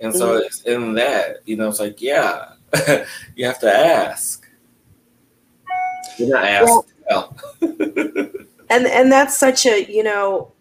and 0.00 0.14
so 0.14 0.34
mm-hmm. 0.36 0.46
it's 0.46 0.62
in 0.62 0.94
that, 0.94 1.38
you 1.44 1.56
know, 1.56 1.68
it's 1.68 1.80
like, 1.80 2.00
yeah, 2.00 2.52
you 3.34 3.44
have 3.46 3.58
to 3.60 3.72
ask. 3.72 4.46
You're 6.18 6.30
not 6.30 6.44
asked. 6.44 6.92
Well, 7.10 7.36
and 7.60 8.86
and 8.86 9.10
that's 9.10 9.36
such 9.36 9.66
a, 9.66 9.90
you 9.90 10.02
know, 10.02 10.52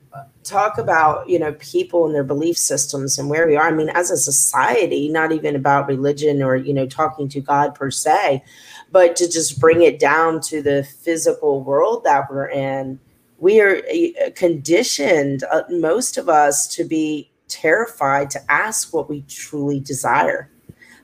talk 0.44 0.78
about, 0.78 1.28
you 1.30 1.38
know, 1.38 1.54
people 1.54 2.06
and 2.06 2.16
their 2.16 2.24
belief 2.24 2.58
systems 2.58 3.18
and 3.18 3.30
where 3.30 3.48
we 3.48 3.56
are. 3.56 3.68
I 3.68 3.72
mean, 3.72 3.90
as 3.90 4.12
a 4.12 4.18
society, 4.18 5.10
not 5.10 5.32
even 5.32 5.56
about 5.56 5.88
religion 5.88 6.42
or, 6.42 6.56
you 6.56 6.74
know, 6.74 6.86
talking 6.86 7.28
to 7.30 7.42
God 7.42 7.76
per 7.76 7.92
se, 7.92 8.44
but 8.92 9.16
to 9.18 9.30
just 9.30 9.60
bring 9.60 9.84
it 9.84 10.00
down 10.00 10.42
to 10.42 10.62
the 10.62 10.84
physical 10.84 11.64
world 11.64 12.04
that 12.04 12.30
we're 12.30 12.50
in. 12.50 13.00
We 13.40 13.62
are 13.62 13.78
uh, 13.78 14.32
conditioned, 14.36 15.44
uh, 15.52 15.64
most 15.70 16.18
of 16.18 16.30
us, 16.30 16.68
to 16.76 16.84
be 16.84 17.30
terrified 17.48 18.30
to 18.32 18.52
ask 18.52 18.94
what 18.94 19.10
we 19.10 19.22
truly 19.24 19.80
desire. 19.80 20.50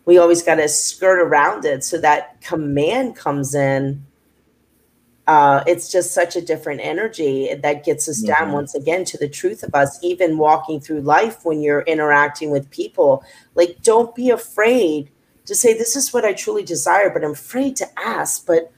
We 0.05 0.17
always 0.17 0.43
got 0.43 0.55
to 0.55 0.67
skirt 0.67 1.21
around 1.21 1.65
it. 1.65 1.83
So 1.83 1.97
that 1.99 2.41
command 2.41 3.15
comes 3.15 3.55
in. 3.55 4.05
Uh, 5.25 5.63
it's 5.65 5.89
just 5.89 6.13
such 6.13 6.35
a 6.35 6.41
different 6.41 6.81
energy 6.83 7.53
that 7.53 7.85
gets 7.85 8.09
us 8.09 8.21
mm-hmm. 8.21 8.33
down 8.33 8.51
once 8.51 8.75
again 8.75 9.05
to 9.05 9.17
the 9.17 9.29
truth 9.29 9.63
of 9.63 9.73
us, 9.73 9.97
even 10.03 10.37
walking 10.37 10.81
through 10.81 10.99
life 10.99 11.45
when 11.45 11.61
you're 11.61 11.83
interacting 11.83 12.49
with 12.49 12.69
people. 12.71 13.23
Like, 13.55 13.77
don't 13.83 14.13
be 14.13 14.31
afraid 14.31 15.09
to 15.45 15.55
say, 15.55 15.77
This 15.77 15.95
is 15.95 16.13
what 16.13 16.25
I 16.25 16.33
truly 16.33 16.63
desire, 16.63 17.09
but 17.09 17.23
I'm 17.23 17.31
afraid 17.31 17.75
to 17.77 17.99
ask. 17.99 18.45
But, 18.45 18.71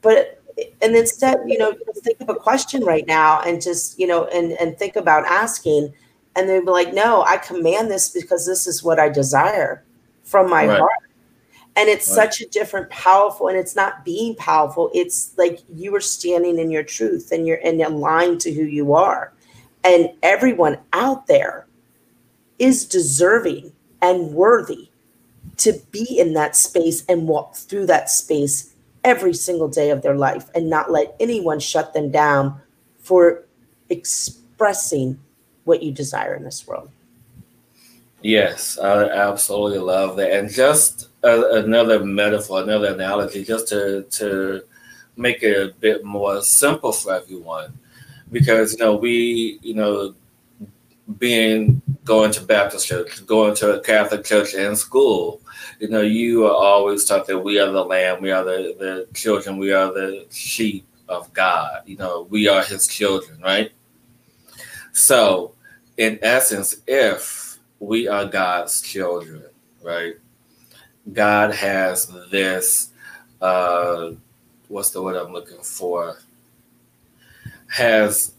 but, 0.00 0.42
and 0.80 0.94
instead, 0.94 1.38
you 1.46 1.58
know, 1.58 1.74
think 1.96 2.20
of 2.20 2.28
a 2.28 2.34
question 2.34 2.84
right 2.84 3.06
now 3.06 3.40
and 3.40 3.62
just, 3.62 3.98
you 3.98 4.06
know, 4.06 4.26
and, 4.26 4.52
and 4.52 4.78
think 4.78 4.96
about 4.96 5.24
asking 5.24 5.92
and 6.34 6.48
they'd 6.48 6.60
be 6.60 6.70
like, 6.70 6.94
no, 6.94 7.22
I 7.22 7.36
command 7.36 7.90
this 7.90 8.10
because 8.10 8.46
this 8.46 8.66
is 8.66 8.82
what 8.82 8.98
I 8.98 9.08
desire 9.08 9.84
from 10.24 10.48
my 10.48 10.66
right. 10.66 10.78
heart. 10.78 10.90
And 11.76 11.88
it's 11.88 12.08
right. 12.08 12.30
such 12.30 12.40
a 12.40 12.48
different, 12.48 12.90
powerful, 12.90 13.48
and 13.48 13.56
it's 13.56 13.74
not 13.74 14.04
being 14.04 14.34
powerful. 14.36 14.90
It's 14.94 15.36
like 15.38 15.60
you 15.72 15.94
are 15.94 16.00
standing 16.00 16.58
in 16.58 16.70
your 16.70 16.82
truth 16.82 17.32
and 17.32 17.46
you're 17.46 17.58
in 17.58 17.78
line 18.00 18.38
to 18.38 18.52
who 18.52 18.64
you 18.64 18.94
are. 18.94 19.32
And 19.84 20.10
everyone 20.22 20.78
out 20.92 21.26
there 21.26 21.66
is 22.58 22.84
deserving 22.84 23.72
and 24.00 24.32
worthy 24.32 24.90
to 25.58 25.72
be 25.90 26.18
in 26.18 26.34
that 26.34 26.56
space 26.56 27.04
and 27.08 27.28
walk 27.28 27.54
through 27.54 27.86
that 27.86 28.10
space 28.10 28.72
every 29.04 29.34
single 29.34 29.68
day 29.68 29.90
of 29.90 30.02
their 30.02 30.16
life 30.16 30.48
and 30.54 30.70
not 30.70 30.90
let 30.90 31.14
anyone 31.20 31.58
shut 31.58 31.92
them 31.94 32.10
down 32.10 32.60
for 33.00 33.44
expressing 33.88 35.18
what 35.64 35.82
you 35.82 35.92
desire 35.92 36.34
in 36.34 36.44
this 36.44 36.66
world. 36.66 36.88
Yes, 38.22 38.78
I 38.78 39.08
absolutely 39.08 39.78
love 39.78 40.16
that. 40.16 40.32
And 40.32 40.48
just 40.48 41.08
a, 41.24 41.64
another 41.64 42.04
metaphor, 42.04 42.62
another 42.62 42.94
analogy, 42.94 43.44
just 43.44 43.68
to 43.68 44.02
to 44.10 44.62
make 45.16 45.42
it 45.42 45.70
a 45.70 45.74
bit 45.74 46.04
more 46.04 46.40
simple 46.42 46.92
for 46.92 47.14
everyone, 47.14 47.72
because 48.30 48.72
you 48.72 48.78
know 48.78 48.94
we, 48.94 49.58
you 49.62 49.74
know, 49.74 50.14
being 51.18 51.81
going 52.04 52.32
to 52.32 52.42
Baptist 52.42 52.86
church, 52.86 53.24
going 53.26 53.54
to 53.56 53.78
a 53.78 53.80
Catholic 53.80 54.24
church 54.24 54.54
and 54.54 54.76
school, 54.76 55.40
you 55.78 55.88
know, 55.88 56.00
you 56.00 56.46
are 56.46 56.54
always 56.54 57.04
taught 57.04 57.26
that 57.26 57.38
we 57.38 57.58
are 57.58 57.70
the 57.70 57.84
lamb, 57.84 58.22
we 58.22 58.30
are 58.30 58.44
the, 58.44 58.74
the 58.78 59.08
children, 59.14 59.56
we 59.56 59.72
are 59.72 59.92
the 59.92 60.26
sheep 60.30 60.86
of 61.08 61.32
God. 61.32 61.82
You 61.86 61.96
know, 61.96 62.26
we 62.30 62.48
are 62.48 62.62
His 62.62 62.86
children, 62.86 63.40
right? 63.40 63.72
So, 64.92 65.54
in 65.96 66.18
essence, 66.22 66.76
if 66.86 67.58
we 67.78 68.08
are 68.08 68.26
God's 68.26 68.80
children, 68.80 69.44
right? 69.82 70.14
God 71.12 71.52
has 71.54 72.06
this, 72.30 72.90
uh, 73.40 74.12
what's 74.68 74.90
the 74.90 75.02
word 75.02 75.16
I'm 75.16 75.32
looking 75.32 75.62
for? 75.62 76.18
Has, 77.68 78.31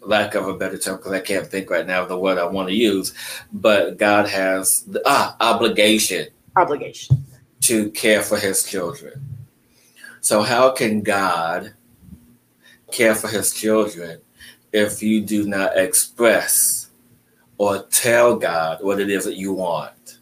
lack 0.00 0.34
of 0.34 0.48
a 0.48 0.54
better 0.54 0.78
term, 0.78 0.96
because 0.96 1.12
I 1.12 1.20
can't 1.20 1.46
think 1.46 1.70
right 1.70 1.86
now 1.86 2.02
of 2.02 2.08
the 2.08 2.18
word 2.18 2.38
I 2.38 2.44
want 2.46 2.68
to 2.68 2.74
use, 2.74 3.14
but 3.52 3.98
God 3.98 4.28
has 4.28 4.82
the 4.82 5.02
ah, 5.06 5.36
obligation. 5.40 6.28
Obligation. 6.56 7.24
To 7.62 7.90
care 7.90 8.22
for 8.22 8.38
his 8.38 8.64
children. 8.64 9.28
So, 10.20 10.42
how 10.42 10.70
can 10.72 11.02
God 11.02 11.74
care 12.90 13.14
for 13.14 13.28
his 13.28 13.52
children 13.52 14.20
if 14.72 15.02
you 15.02 15.20
do 15.20 15.46
not 15.46 15.76
express 15.76 16.90
or 17.58 17.82
tell 17.84 18.36
God 18.36 18.82
what 18.82 19.00
it 19.00 19.10
is 19.10 19.24
that 19.24 19.36
you 19.36 19.52
want. 19.52 20.18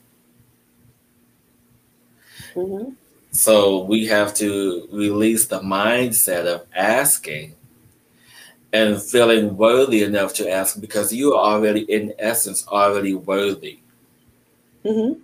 Mm-hmm. 2.55 2.93
So 3.31 3.85
we 3.85 4.07
have 4.07 4.35
to 4.35 4.87
release 4.93 5.47
the 5.47 5.61
mindset 5.61 6.45
of 6.45 6.67
asking 6.75 7.55
and 8.73 9.00
feeling 9.02 9.57
worthy 9.57 10.02
enough 10.02 10.33
to 10.35 10.50
ask 10.50 10.81
because 10.81 11.12
you 11.12 11.35
are 11.35 11.55
already, 11.55 11.81
in 11.93 12.14
essence, 12.19 12.67
already 12.69 13.14
worthy. 13.14 13.81
Mm-hmm. 14.85 15.21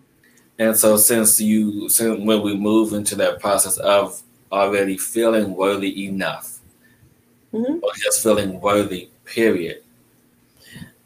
And 0.58 0.76
so, 0.76 0.96
since 0.96 1.40
you, 1.40 1.88
since 1.88 2.20
when 2.20 2.42
we 2.42 2.56
move 2.56 2.92
into 2.92 3.14
that 3.16 3.40
process 3.40 3.78
of 3.78 4.22
already 4.52 4.98
feeling 4.98 5.54
worthy 5.54 6.06
enough, 6.06 6.58
mm-hmm. 7.52 7.82
or 7.82 7.90
just 7.96 8.22
feeling 8.22 8.60
worthy, 8.60 9.08
period. 9.24 9.82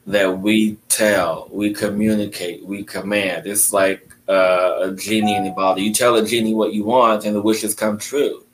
That 0.04 0.40
we 0.40 0.78
tell, 0.88 1.48
we 1.52 1.72
communicate, 1.72 2.64
we 2.64 2.82
command. 2.82 3.46
It's 3.46 3.72
like 3.72 4.12
uh, 4.28 4.78
a 4.80 4.96
genie 4.96 5.36
in 5.36 5.44
the 5.44 5.50
bottle. 5.50 5.80
You 5.80 5.92
tell 5.92 6.16
a 6.16 6.26
genie 6.26 6.54
what 6.54 6.72
you 6.72 6.82
want, 6.82 7.24
and 7.24 7.36
the 7.36 7.42
wishes 7.42 7.72
come 7.74 7.98
true. 7.98 8.44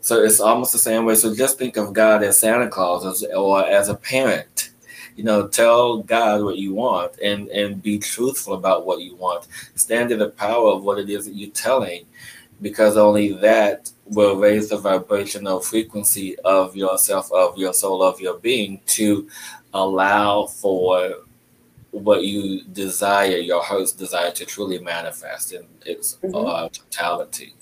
So 0.00 0.22
it's 0.22 0.40
almost 0.40 0.72
the 0.72 0.78
same 0.78 1.04
way. 1.04 1.14
So 1.14 1.34
just 1.34 1.58
think 1.58 1.76
of 1.76 1.92
God 1.92 2.22
as 2.22 2.38
Santa 2.38 2.68
Claus 2.68 3.24
or 3.24 3.66
as 3.66 3.88
a 3.88 3.94
parent. 3.94 4.70
You 5.16 5.24
know, 5.24 5.48
tell 5.48 5.98
God 6.02 6.42
what 6.42 6.58
you 6.58 6.74
want 6.74 7.18
and 7.18 7.48
and 7.48 7.82
be 7.82 7.98
truthful 7.98 8.54
about 8.54 8.86
what 8.86 9.00
you 9.00 9.16
want. 9.16 9.48
Stand 9.74 10.12
in 10.12 10.20
the 10.20 10.30
power 10.30 10.70
of 10.70 10.84
what 10.84 10.98
it 10.98 11.10
is 11.10 11.24
that 11.24 11.34
you're 11.34 11.50
telling, 11.50 12.06
because 12.62 12.96
only 12.96 13.32
that 13.32 13.90
will 14.04 14.36
raise 14.36 14.68
the 14.68 14.76
vibrational 14.76 15.58
frequency 15.60 16.38
of 16.40 16.76
yourself, 16.76 17.32
of 17.32 17.58
your 17.58 17.74
soul, 17.74 18.02
of 18.02 18.20
your 18.20 18.38
being 18.38 18.80
to 18.86 19.28
allow 19.74 20.46
for 20.46 21.14
what 21.90 22.22
you 22.22 22.62
desire, 22.72 23.38
your 23.38 23.62
heart's 23.62 23.92
desire 23.92 24.30
to 24.30 24.44
truly 24.44 24.78
manifest 24.78 25.52
in 25.52 25.66
its 25.84 26.16
mm-hmm. 26.22 26.36
uh, 26.36 26.68
totality. 26.68 27.54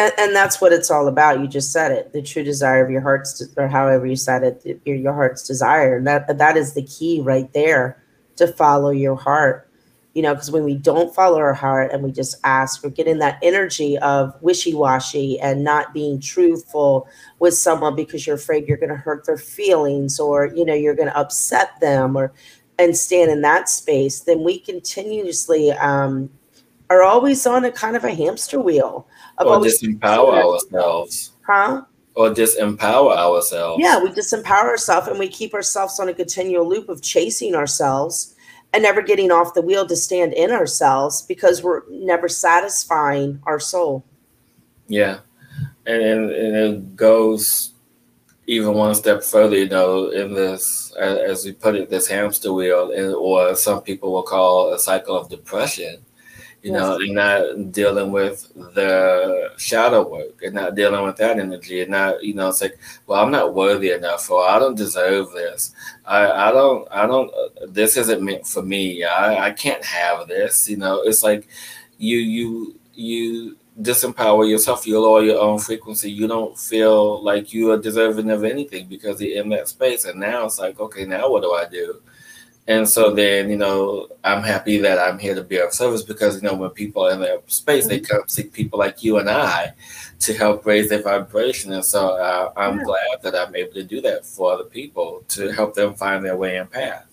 And, 0.00 0.12
and, 0.18 0.34
that's 0.34 0.60
what 0.60 0.72
it's 0.72 0.90
all 0.90 1.08
about. 1.08 1.40
You 1.40 1.46
just 1.46 1.72
said 1.72 1.92
it. 1.92 2.12
The 2.12 2.22
true 2.22 2.42
desire 2.42 2.82
of 2.84 2.90
your 2.90 3.02
heart's, 3.02 3.42
or 3.56 3.68
however 3.68 4.06
you 4.06 4.16
said 4.16 4.42
it, 4.42 4.80
your, 4.86 4.96
your 4.96 5.12
heart's 5.12 5.46
desire. 5.46 5.98
And 5.98 6.06
That 6.06 6.38
that 6.38 6.56
is 6.56 6.72
the 6.72 6.82
key 6.84 7.20
right 7.20 7.52
there 7.52 8.02
to 8.36 8.48
follow 8.48 8.90
your 8.90 9.16
heart 9.16 9.70
you 10.14 10.22
know, 10.22 10.34
because 10.34 10.50
when 10.50 10.64
we 10.64 10.74
don't 10.74 11.14
follow 11.14 11.38
our 11.38 11.54
heart 11.54 11.92
and 11.92 12.02
we 12.02 12.10
just 12.10 12.36
ask, 12.42 12.82
we're 12.82 12.90
getting 12.90 13.18
that 13.18 13.38
energy 13.42 13.96
of 13.98 14.34
wishy 14.42 14.74
washy 14.74 15.38
and 15.38 15.62
not 15.62 15.94
being 15.94 16.20
truthful 16.20 17.06
with 17.38 17.54
someone 17.54 17.94
because 17.94 18.26
you're 18.26 18.36
afraid 18.36 18.66
you're 18.66 18.76
going 18.76 18.90
to 18.90 18.96
hurt 18.96 19.24
their 19.26 19.38
feelings 19.38 20.18
or, 20.18 20.46
you 20.46 20.64
know, 20.64 20.74
you're 20.74 20.96
going 20.96 21.08
to 21.08 21.16
upset 21.16 21.78
them 21.80 22.16
or, 22.16 22.32
and 22.78 22.96
stand 22.96 23.30
in 23.30 23.42
that 23.42 23.68
space, 23.68 24.20
then 24.20 24.42
we 24.42 24.58
continuously 24.58 25.70
um, 25.72 26.30
are 26.90 27.02
always 27.02 27.46
on 27.46 27.64
a 27.64 27.72
kind 27.72 27.96
of 27.96 28.04
a 28.04 28.12
hamster 28.12 28.60
wheel. 28.60 29.06
Of 29.38 29.46
or 29.46 29.58
disempower 29.60 30.44
ourselves. 30.44 31.32
Huh? 31.46 31.84
Or 32.14 32.30
disempower 32.30 33.16
ourselves. 33.16 33.82
Yeah, 33.82 34.02
we 34.02 34.10
disempower 34.10 34.64
ourselves 34.64 35.08
and 35.08 35.18
we 35.18 35.28
keep 35.28 35.54
ourselves 35.54 35.98
on 35.98 36.08
a 36.08 36.14
continual 36.14 36.68
loop 36.68 36.88
of 36.88 37.00
chasing 37.00 37.54
ourselves 37.54 38.34
and 38.72 38.82
never 38.82 39.00
getting 39.00 39.30
off 39.30 39.54
the 39.54 39.62
wheel 39.62 39.86
to 39.86 39.96
stand 39.96 40.34
in 40.34 40.50
ourselves 40.50 41.22
because 41.22 41.62
we're 41.62 41.82
never 41.88 42.28
satisfying 42.28 43.40
our 43.44 43.60
soul. 43.60 44.04
Yeah. 44.88 45.20
And, 45.86 46.02
and, 46.02 46.30
and 46.30 46.56
it 46.56 46.96
goes 46.96 47.72
even 48.46 48.74
one 48.74 48.94
step 48.96 49.22
further, 49.22 49.56
you 49.56 49.68
know, 49.68 50.08
in 50.08 50.34
this, 50.34 50.92
as 50.98 51.44
we 51.44 51.52
put 51.52 51.76
it, 51.76 51.88
this 51.88 52.08
hamster 52.08 52.52
wheel, 52.52 52.90
and, 52.90 53.14
or 53.14 53.54
some 53.54 53.80
people 53.80 54.12
will 54.12 54.24
call 54.24 54.72
a 54.72 54.78
cycle 54.78 55.16
of 55.16 55.28
depression. 55.28 56.04
You 56.62 56.72
yes. 56.72 56.80
know, 56.82 56.96
and 56.96 57.14
not 57.14 57.72
dealing 57.72 58.12
with 58.12 58.52
the 58.54 59.50
shadow 59.56 60.06
work 60.06 60.42
and 60.42 60.54
not 60.54 60.74
dealing 60.74 61.02
with 61.04 61.16
that 61.16 61.38
energy 61.38 61.80
and 61.80 61.90
not, 61.90 62.22
you 62.22 62.34
know, 62.34 62.48
it's 62.48 62.60
like, 62.60 62.78
well, 63.06 63.22
I'm 63.22 63.30
not 63.30 63.54
worthy 63.54 63.92
enough 63.92 64.30
or 64.30 64.46
I 64.46 64.58
don't 64.58 64.74
deserve 64.74 65.32
this. 65.32 65.72
I, 66.04 66.30
I 66.30 66.52
don't, 66.52 66.86
I 66.90 67.06
don't, 67.06 67.32
this 67.66 67.96
isn't 67.96 68.22
meant 68.22 68.46
for 68.46 68.62
me. 68.62 69.04
I, 69.04 69.46
I 69.46 69.50
can't 69.52 69.82
have 69.82 70.28
this. 70.28 70.68
You 70.68 70.76
know, 70.76 71.00
it's 71.00 71.22
like 71.22 71.48
you, 71.96 72.18
you, 72.18 72.78
you 72.92 73.56
disempower 73.80 74.46
yourself, 74.46 74.86
you 74.86 75.00
lower 75.00 75.22
your 75.22 75.40
own 75.40 75.58
frequency. 75.58 76.10
You 76.10 76.28
don't 76.28 76.58
feel 76.58 77.22
like 77.22 77.54
you 77.54 77.70
are 77.72 77.78
deserving 77.78 78.30
of 78.30 78.44
anything 78.44 78.86
because 78.86 79.18
you're 79.20 79.42
in 79.42 79.48
that 79.50 79.68
space. 79.68 80.04
And 80.04 80.20
now 80.20 80.44
it's 80.44 80.58
like, 80.58 80.78
okay, 80.78 81.06
now 81.06 81.30
what 81.30 81.42
do 81.42 81.52
I 81.52 81.64
do? 81.66 82.02
And 82.70 82.88
so 82.88 83.12
then, 83.12 83.50
you 83.50 83.56
know, 83.56 84.06
I'm 84.22 84.44
happy 84.44 84.78
that 84.78 84.96
I'm 84.96 85.18
here 85.18 85.34
to 85.34 85.42
be 85.42 85.58
of 85.58 85.72
service 85.72 86.04
because, 86.04 86.36
you 86.36 86.48
know, 86.48 86.54
when 86.54 86.70
people 86.70 87.04
are 87.04 87.10
in 87.10 87.20
their 87.20 87.40
space, 87.48 87.88
they 87.88 87.98
come 87.98 88.22
seek 88.28 88.52
people 88.52 88.78
like 88.78 89.02
you 89.02 89.18
and 89.18 89.28
I 89.28 89.74
to 90.20 90.34
help 90.34 90.64
raise 90.64 90.88
their 90.88 91.02
vibration. 91.02 91.72
And 91.72 91.84
so 91.84 92.10
uh, 92.10 92.52
I'm 92.56 92.78
yeah. 92.78 92.84
glad 92.84 93.22
that 93.22 93.34
I'm 93.34 93.56
able 93.56 93.72
to 93.72 93.82
do 93.82 94.00
that 94.02 94.24
for 94.24 94.52
other 94.52 94.62
people 94.62 95.24
to 95.30 95.50
help 95.50 95.74
them 95.74 95.94
find 95.94 96.24
their 96.24 96.36
way 96.36 96.58
and 96.58 96.70
path. 96.70 97.06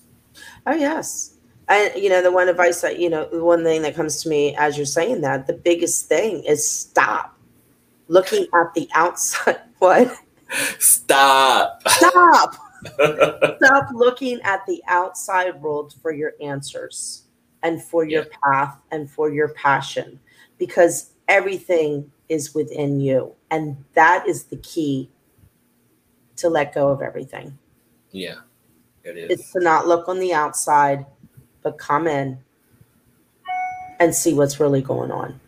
Oh, 0.68 0.76
yes. 0.76 1.34
And 1.70 1.92
you 1.96 2.10
know, 2.10 2.22
the 2.22 2.32
one 2.32 2.50
advice 2.50 2.82
that 2.82 3.00
you 3.00 3.10
know, 3.10 3.28
the 3.28 3.44
one 3.44 3.64
thing 3.64 3.82
that 3.82 3.96
comes 3.96 4.22
to 4.22 4.30
me 4.30 4.56
as 4.58 4.78
you're 4.78 4.86
saying 4.86 5.22
that, 5.22 5.48
the 5.48 5.54
biggest 5.54 6.06
thing 6.06 6.44
is 6.44 6.70
stop 6.70 7.36
looking 8.10 8.46
at 8.54 8.76
the 8.76 8.88
outside. 8.94 9.62
What? 9.80 10.12
Stop. 10.80 11.84
Stop. 11.88 12.67
stop 13.58 13.88
looking 13.94 14.40
at 14.42 14.66
the 14.66 14.82
outside 14.88 15.60
world 15.62 15.94
for 16.02 16.12
your 16.12 16.34
answers 16.42 17.24
and 17.64 17.82
for 17.82 18.06
your 18.06 18.24
yeah. 18.24 18.38
path 18.44 18.78
and 18.92 19.10
for 19.10 19.32
your 19.32 19.50
passion 19.50 20.20
because 20.58 21.12
everything 21.28 22.10
is 22.30 22.54
within 22.54 23.00
you 23.00 23.34
and 23.52 23.78
that 23.94 24.28
is 24.28 24.46
the 24.46 24.58
key 24.58 25.10
to 26.36 26.50
let 26.50 26.74
go 26.74 26.90
of 26.90 27.02
everything 27.02 27.58
yeah 28.12 28.36
it 29.04 29.18
is 29.18 29.32
it's 29.32 29.52
to 29.52 29.60
not 29.60 29.88
look 29.88 30.08
on 30.08 30.20
the 30.20 30.34
outside 30.34 31.06
but 31.64 31.78
come 31.78 32.08
in 32.08 32.38
and 34.00 34.14
see 34.14 34.34
what's 34.34 34.60
really 34.60 34.82
going 34.82 35.12
on. 35.12 35.40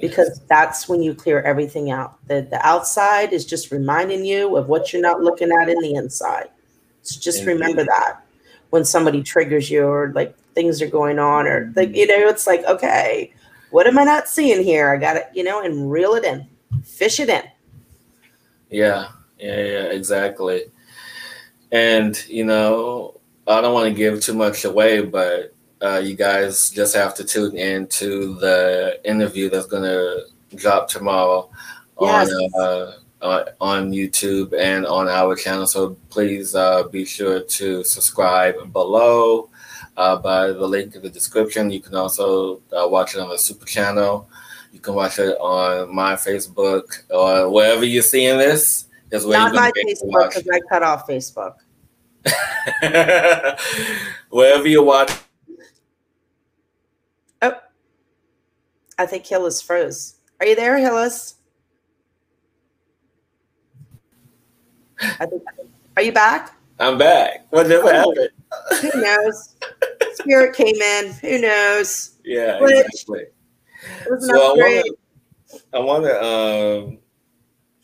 Because 0.00 0.40
that's 0.48 0.88
when 0.88 1.02
you 1.02 1.14
clear 1.14 1.42
everything 1.42 1.90
out. 1.90 2.16
The, 2.26 2.42
the 2.42 2.64
outside 2.66 3.32
is 3.32 3.44
just 3.44 3.70
reminding 3.70 4.24
you 4.24 4.56
of 4.56 4.68
what 4.68 4.92
you're 4.92 5.02
not 5.02 5.20
looking 5.20 5.50
at 5.52 5.68
in 5.68 5.78
the 5.80 5.94
inside. 5.94 6.48
So 7.02 7.20
just 7.20 7.44
remember 7.44 7.84
that 7.84 8.24
when 8.70 8.84
somebody 8.84 9.22
triggers 9.22 9.70
you 9.70 9.84
or 9.84 10.12
like 10.14 10.34
things 10.54 10.80
are 10.80 10.88
going 10.88 11.18
on 11.18 11.46
or 11.46 11.72
like, 11.76 11.94
you 11.94 12.06
know, 12.06 12.28
it's 12.28 12.46
like, 12.46 12.64
okay, 12.64 13.32
what 13.70 13.86
am 13.86 13.98
I 13.98 14.04
not 14.04 14.28
seeing 14.28 14.62
here? 14.62 14.90
I 14.90 14.96
got 14.96 15.16
it, 15.16 15.28
you 15.34 15.44
know, 15.44 15.62
and 15.62 15.90
reel 15.90 16.14
it 16.14 16.24
in, 16.24 16.46
fish 16.84 17.20
it 17.20 17.28
in. 17.28 17.42
Yeah, 18.70 19.08
yeah, 19.38 19.56
yeah, 19.56 19.84
exactly. 19.84 20.70
And, 21.70 22.22
you 22.28 22.44
know, 22.44 23.20
I 23.46 23.60
don't 23.60 23.74
want 23.74 23.88
to 23.88 23.94
give 23.94 24.20
too 24.20 24.34
much 24.34 24.64
away, 24.64 25.02
but 25.02 25.54
uh, 25.82 25.98
you 25.98 26.14
guys 26.14 26.70
just 26.70 26.94
have 26.94 27.14
to 27.14 27.24
tune 27.24 27.56
in 27.56 27.86
to 27.88 28.34
the 28.36 29.00
interview 29.04 29.50
that's 29.50 29.66
going 29.66 29.82
to 29.82 30.26
drop 30.56 30.88
tomorrow 30.88 31.50
yes. 32.00 32.30
on 32.30 32.62
uh, 32.62 32.92
uh, 33.22 33.44
on 33.60 33.92
YouTube 33.92 34.52
and 34.58 34.84
on 34.86 35.08
our 35.08 35.36
channel. 35.36 35.66
So 35.66 35.96
please 36.10 36.54
uh, 36.54 36.84
be 36.84 37.04
sure 37.04 37.40
to 37.40 37.84
subscribe 37.84 38.72
below 38.72 39.48
uh, 39.96 40.16
by 40.16 40.48
the 40.48 40.66
link 40.66 40.96
in 40.96 41.02
the 41.02 41.10
description. 41.10 41.70
You 41.70 41.80
can 41.80 41.94
also 41.94 42.60
uh, 42.72 42.88
watch 42.88 43.14
it 43.14 43.20
on 43.20 43.28
the 43.28 43.38
Super 43.38 43.66
Channel. 43.66 44.28
You 44.72 44.80
can 44.80 44.94
watch 44.94 45.18
it 45.18 45.36
on 45.38 45.94
my 45.94 46.14
Facebook 46.14 47.02
or 47.10 47.50
wherever 47.50 47.84
you're 47.84 48.02
seeing 48.02 48.38
this. 48.38 48.86
Is 49.10 49.26
where 49.26 49.38
Not 49.38 49.54
my 49.54 49.70
Facebook 49.70 50.30
because 50.30 50.48
I 50.50 50.60
cut 50.70 50.82
off 50.82 51.06
Facebook. 51.06 51.56
Wherever 54.30 54.66
you 54.66 54.82
watch. 54.82 55.12
Oh, 57.42 57.54
I 58.98 59.06
think 59.06 59.26
Hillis 59.26 59.62
froze. 59.62 60.16
Are 60.40 60.46
you 60.46 60.56
there, 60.56 60.78
Hillis? 60.78 61.36
I 65.00 65.26
think, 65.26 65.42
are 65.96 66.02
you 66.02 66.12
back? 66.12 66.56
I'm 66.78 66.98
back. 66.98 67.46
What 67.50 67.70
oh, 67.70 67.86
happened? 67.86 68.92
Who 68.92 69.00
knows? 69.00 69.54
Spirit 70.14 70.54
came 70.54 70.76
in. 70.76 71.12
Who 71.12 71.40
knows? 71.40 72.18
Yeah, 72.24 72.58
exactly. 72.60 73.26
so 74.20 74.56
I 75.72 75.78
want 75.78 76.04
to 76.04 76.24
um, 76.24 76.98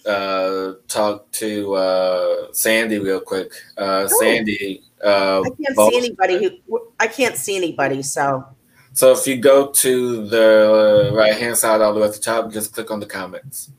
uh, 0.07 0.73
talk 0.88 1.31
to 1.33 1.75
uh, 1.75 2.53
Sandy 2.53 2.99
real 2.99 3.21
quick. 3.21 3.53
Uh, 3.77 4.09
oh. 4.11 4.21
Sandy. 4.21 4.83
Uh, 5.03 5.42
I 5.42 5.51
can't 5.51 5.77
see 5.77 5.99
anybody 5.99 6.61
who 6.66 6.81
I 6.99 7.07
can't 7.07 7.37
see 7.37 7.57
anybody. 7.57 8.03
So. 8.03 8.44
So 8.98 9.12
if 9.12 9.28
you 9.28 9.37
go 9.37 9.68
to 9.68 10.26
the 10.26 11.12
right 11.14 11.32
hand 11.32 11.56
side 11.56 11.80
all 11.80 11.94
the 11.94 12.00
way 12.00 12.08
at 12.08 12.14
the 12.14 12.18
top, 12.18 12.50
just 12.50 12.72
click 12.72 12.90
on 12.90 12.98
the 12.98 13.06
comments. 13.06 13.70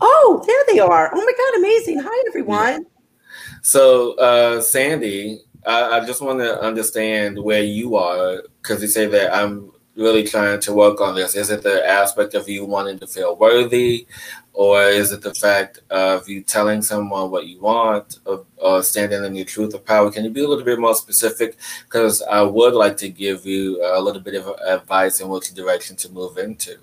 Oh, 0.00 0.42
there 0.46 0.64
they 0.74 0.80
are. 0.80 1.10
Oh 1.12 1.22
my 1.22 1.32
God, 1.36 1.58
amazing. 1.58 2.00
Hi, 2.02 2.24
everyone. 2.28 2.72
Yeah. 2.72 3.58
So, 3.60 4.14
uh, 4.14 4.62
Sandy, 4.62 5.42
I, 5.66 5.98
I 5.98 6.06
just 6.06 6.22
want 6.22 6.38
to 6.38 6.58
understand 6.62 7.38
where 7.38 7.62
you 7.62 7.96
are 7.96 8.42
because 8.62 8.80
you 8.80 8.88
say 8.88 9.04
that 9.04 9.36
I'm 9.36 9.70
really 9.96 10.24
trying 10.24 10.60
to 10.60 10.72
work 10.72 10.98
on 11.02 11.14
this? 11.14 11.34
Is 11.34 11.50
it 11.50 11.62
the 11.62 11.86
aspect 11.86 12.32
of 12.32 12.48
you 12.48 12.64
wanting 12.64 12.98
to 13.00 13.06
feel 13.06 13.36
worthy, 13.36 14.06
or 14.54 14.82
is 14.82 15.10
it 15.10 15.20
the 15.20 15.34
fact 15.34 15.80
of 15.90 16.28
you 16.28 16.40
telling 16.40 16.80
someone 16.80 17.28
what 17.30 17.46
you 17.48 17.60
want, 17.60 18.20
or, 18.24 18.46
or 18.56 18.76
uh, 18.76 18.82
standing 18.82 19.24
in 19.24 19.34
your 19.34 19.44
truth 19.44 19.74
of 19.74 19.84
power? 19.84 20.10
Can 20.12 20.24
you 20.24 20.30
be 20.30 20.44
a 20.44 20.48
little 20.48 20.64
bit 20.64 20.78
more 20.78 20.94
specific? 20.94 21.56
Because 21.84 22.22
I 22.22 22.40
would 22.42 22.72
like 22.72 22.96
to 22.98 23.08
give 23.08 23.44
you 23.44 23.84
a 23.84 24.00
little 24.00 24.22
bit 24.22 24.36
of 24.36 24.56
advice 24.64 25.20
in 25.20 25.28
which 25.28 25.52
direction 25.52 25.96
to 25.96 26.08
move 26.08 26.38
into. 26.38 26.78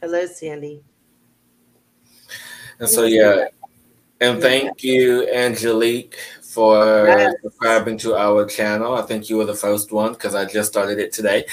Hello, 0.00 0.24
Sandy. 0.26 0.82
And 2.80 2.88
so, 2.88 3.04
yeah, 3.04 3.48
and 4.20 4.40
thank 4.40 4.82
you, 4.82 5.28
Angelique, 5.30 6.16
for 6.40 7.06
yes. 7.06 7.34
subscribing 7.42 7.98
to 7.98 8.16
our 8.16 8.46
channel. 8.46 8.94
I 8.94 9.02
think 9.02 9.28
you 9.28 9.36
were 9.36 9.44
the 9.44 9.54
first 9.54 9.92
one 9.92 10.14
because 10.14 10.34
I 10.34 10.46
just 10.46 10.72
started 10.72 10.98
it 10.98 11.12
today. 11.12 11.44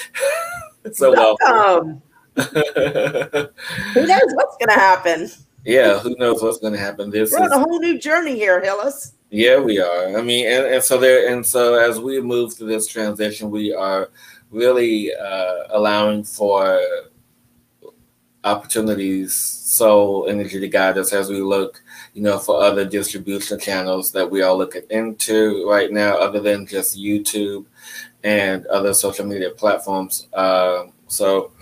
so 0.92 1.12
welcome. 1.12 2.02
who 2.36 4.06
knows 4.06 4.30
what's 4.34 4.56
going 4.56 4.68
to 4.68 4.74
happen? 4.74 5.30
Yeah, 5.64 5.98
who 5.98 6.16
knows 6.18 6.42
what's 6.42 6.58
going 6.58 6.72
to 6.72 6.78
happen? 6.78 7.10
This 7.10 7.32
We're 7.32 7.46
is, 7.46 7.52
on 7.52 7.60
a 7.60 7.64
whole 7.64 7.78
new 7.78 7.98
journey 7.98 8.34
here, 8.34 8.60
Hillis. 8.60 9.12
Yeah, 9.30 9.60
we 9.60 9.80
are. 9.80 10.16
I 10.16 10.22
mean, 10.22 10.46
and, 10.46 10.66
and 10.66 10.82
so 10.82 10.98
there, 10.98 11.32
and 11.32 11.44
so 11.44 11.74
as 11.74 12.00
we 12.00 12.20
move 12.20 12.54
through 12.54 12.68
this 12.68 12.86
transition, 12.86 13.50
we 13.50 13.72
are 13.72 14.10
really 14.50 15.14
uh, 15.14 15.64
allowing 15.70 16.24
for 16.24 16.80
opportunities, 18.44 19.34
soul 19.34 20.26
energy 20.28 20.58
to 20.58 20.68
guide 20.68 20.98
us 20.98 21.12
as 21.12 21.28
we 21.28 21.40
look 21.40 21.82
you 22.14 22.22
know, 22.22 22.38
for 22.38 22.62
other 22.62 22.84
distribution 22.84 23.58
channels 23.58 24.12
that 24.12 24.30
we 24.30 24.42
are 24.42 24.54
looking 24.54 24.82
into 24.90 25.66
right 25.68 25.90
now, 25.90 26.16
other 26.18 26.40
than 26.40 26.66
just 26.66 26.98
YouTube 26.98 27.64
and 28.22 28.66
other 28.66 28.92
social 28.92 29.24
media 29.24 29.50
platforms. 29.50 30.28
Uh, 30.32 30.84
so, 31.08 31.52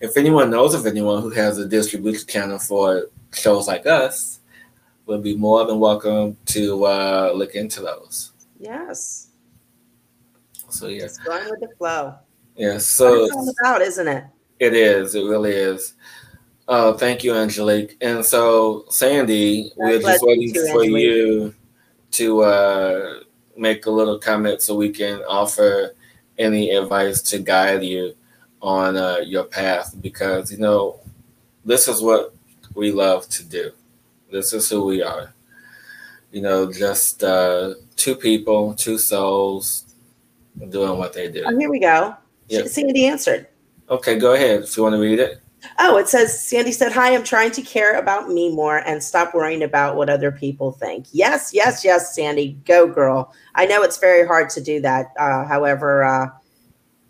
if 0.00 0.16
anyone 0.16 0.50
knows 0.50 0.74
of 0.74 0.86
anyone 0.86 1.22
who 1.22 1.30
has 1.30 1.58
a 1.58 1.66
distribution 1.66 2.26
channel 2.26 2.58
for 2.58 3.06
shows 3.32 3.68
like 3.68 3.86
us, 3.86 4.40
we'll 5.06 5.20
be 5.20 5.36
more 5.36 5.64
than 5.64 5.78
welcome 5.78 6.36
to 6.46 6.84
uh, 6.84 7.32
look 7.34 7.54
into 7.54 7.80
those. 7.80 8.32
Yes. 8.58 9.28
So 10.68 10.88
yeah, 10.88 11.02
Just 11.02 11.24
going 11.24 11.48
with 11.50 11.60
the 11.60 11.68
flow. 11.76 12.14
Yeah. 12.56 12.78
So 12.78 13.24
it's 13.24 13.34
all 13.34 13.54
about, 13.60 13.82
isn't 13.82 14.08
it? 14.08 14.24
It 14.58 14.74
is. 14.74 15.14
It 15.14 15.24
really 15.24 15.52
is. 15.52 15.94
Oh, 16.68 16.94
thank 16.94 17.22
you, 17.22 17.34
Angelique. 17.34 17.96
And 18.00 18.24
so, 18.24 18.86
Sandy, 18.88 19.70
we're 19.76 20.00
just 20.00 20.24
waiting 20.24 20.52
for 20.72 20.84
you 20.84 21.54
to 22.12 22.42
uh, 22.42 23.20
make 23.56 23.86
a 23.86 23.90
little 23.90 24.18
comment 24.18 24.62
so 24.62 24.74
we 24.74 24.90
can 24.90 25.22
offer 25.28 25.94
any 26.38 26.70
advice 26.70 27.22
to 27.22 27.38
guide 27.38 27.84
you 27.84 28.14
on 28.66 28.96
uh, 28.96 29.18
your 29.18 29.44
path 29.44 29.94
because 30.00 30.50
you 30.50 30.58
know 30.58 30.98
this 31.64 31.86
is 31.86 32.02
what 32.02 32.34
we 32.74 32.90
love 32.90 33.28
to 33.28 33.44
do. 33.44 33.70
This 34.30 34.52
is 34.52 34.68
who 34.68 34.84
we 34.84 35.02
are. 35.02 35.32
You 36.32 36.42
know, 36.42 36.70
just 36.70 37.22
uh, 37.22 37.74
two 37.94 38.16
people, 38.16 38.74
two 38.74 38.98
souls 38.98 39.84
doing 40.68 40.98
what 40.98 41.12
they 41.12 41.30
do. 41.30 41.44
Oh, 41.46 41.56
here 41.56 41.70
we 41.70 41.78
go. 41.78 42.16
Yep. 42.48 42.66
Sandy 42.66 43.06
answered. 43.06 43.46
Okay, 43.88 44.18
go 44.18 44.34
ahead 44.34 44.62
if 44.62 44.76
you 44.76 44.82
want 44.82 44.94
to 44.94 45.00
read 45.00 45.20
it. 45.20 45.40
Oh, 45.78 45.96
it 45.96 46.08
says 46.08 46.38
Sandy 46.40 46.72
said, 46.72 46.92
Hi, 46.92 47.14
I'm 47.14 47.24
trying 47.24 47.52
to 47.52 47.62
care 47.62 47.98
about 47.98 48.28
me 48.28 48.54
more 48.54 48.78
and 48.78 49.02
stop 49.02 49.32
worrying 49.32 49.62
about 49.62 49.96
what 49.96 50.10
other 50.10 50.32
people 50.32 50.72
think. 50.72 51.06
Yes, 51.12 51.52
yes, 51.54 51.84
yes, 51.84 52.14
Sandy. 52.14 52.58
Go, 52.64 52.86
girl. 52.88 53.32
I 53.54 53.66
know 53.66 53.82
it's 53.82 53.98
very 53.98 54.26
hard 54.26 54.50
to 54.50 54.60
do 54.60 54.80
that. 54.80 55.12
Uh, 55.18 55.44
however, 55.44 56.04
uh, 56.04 56.28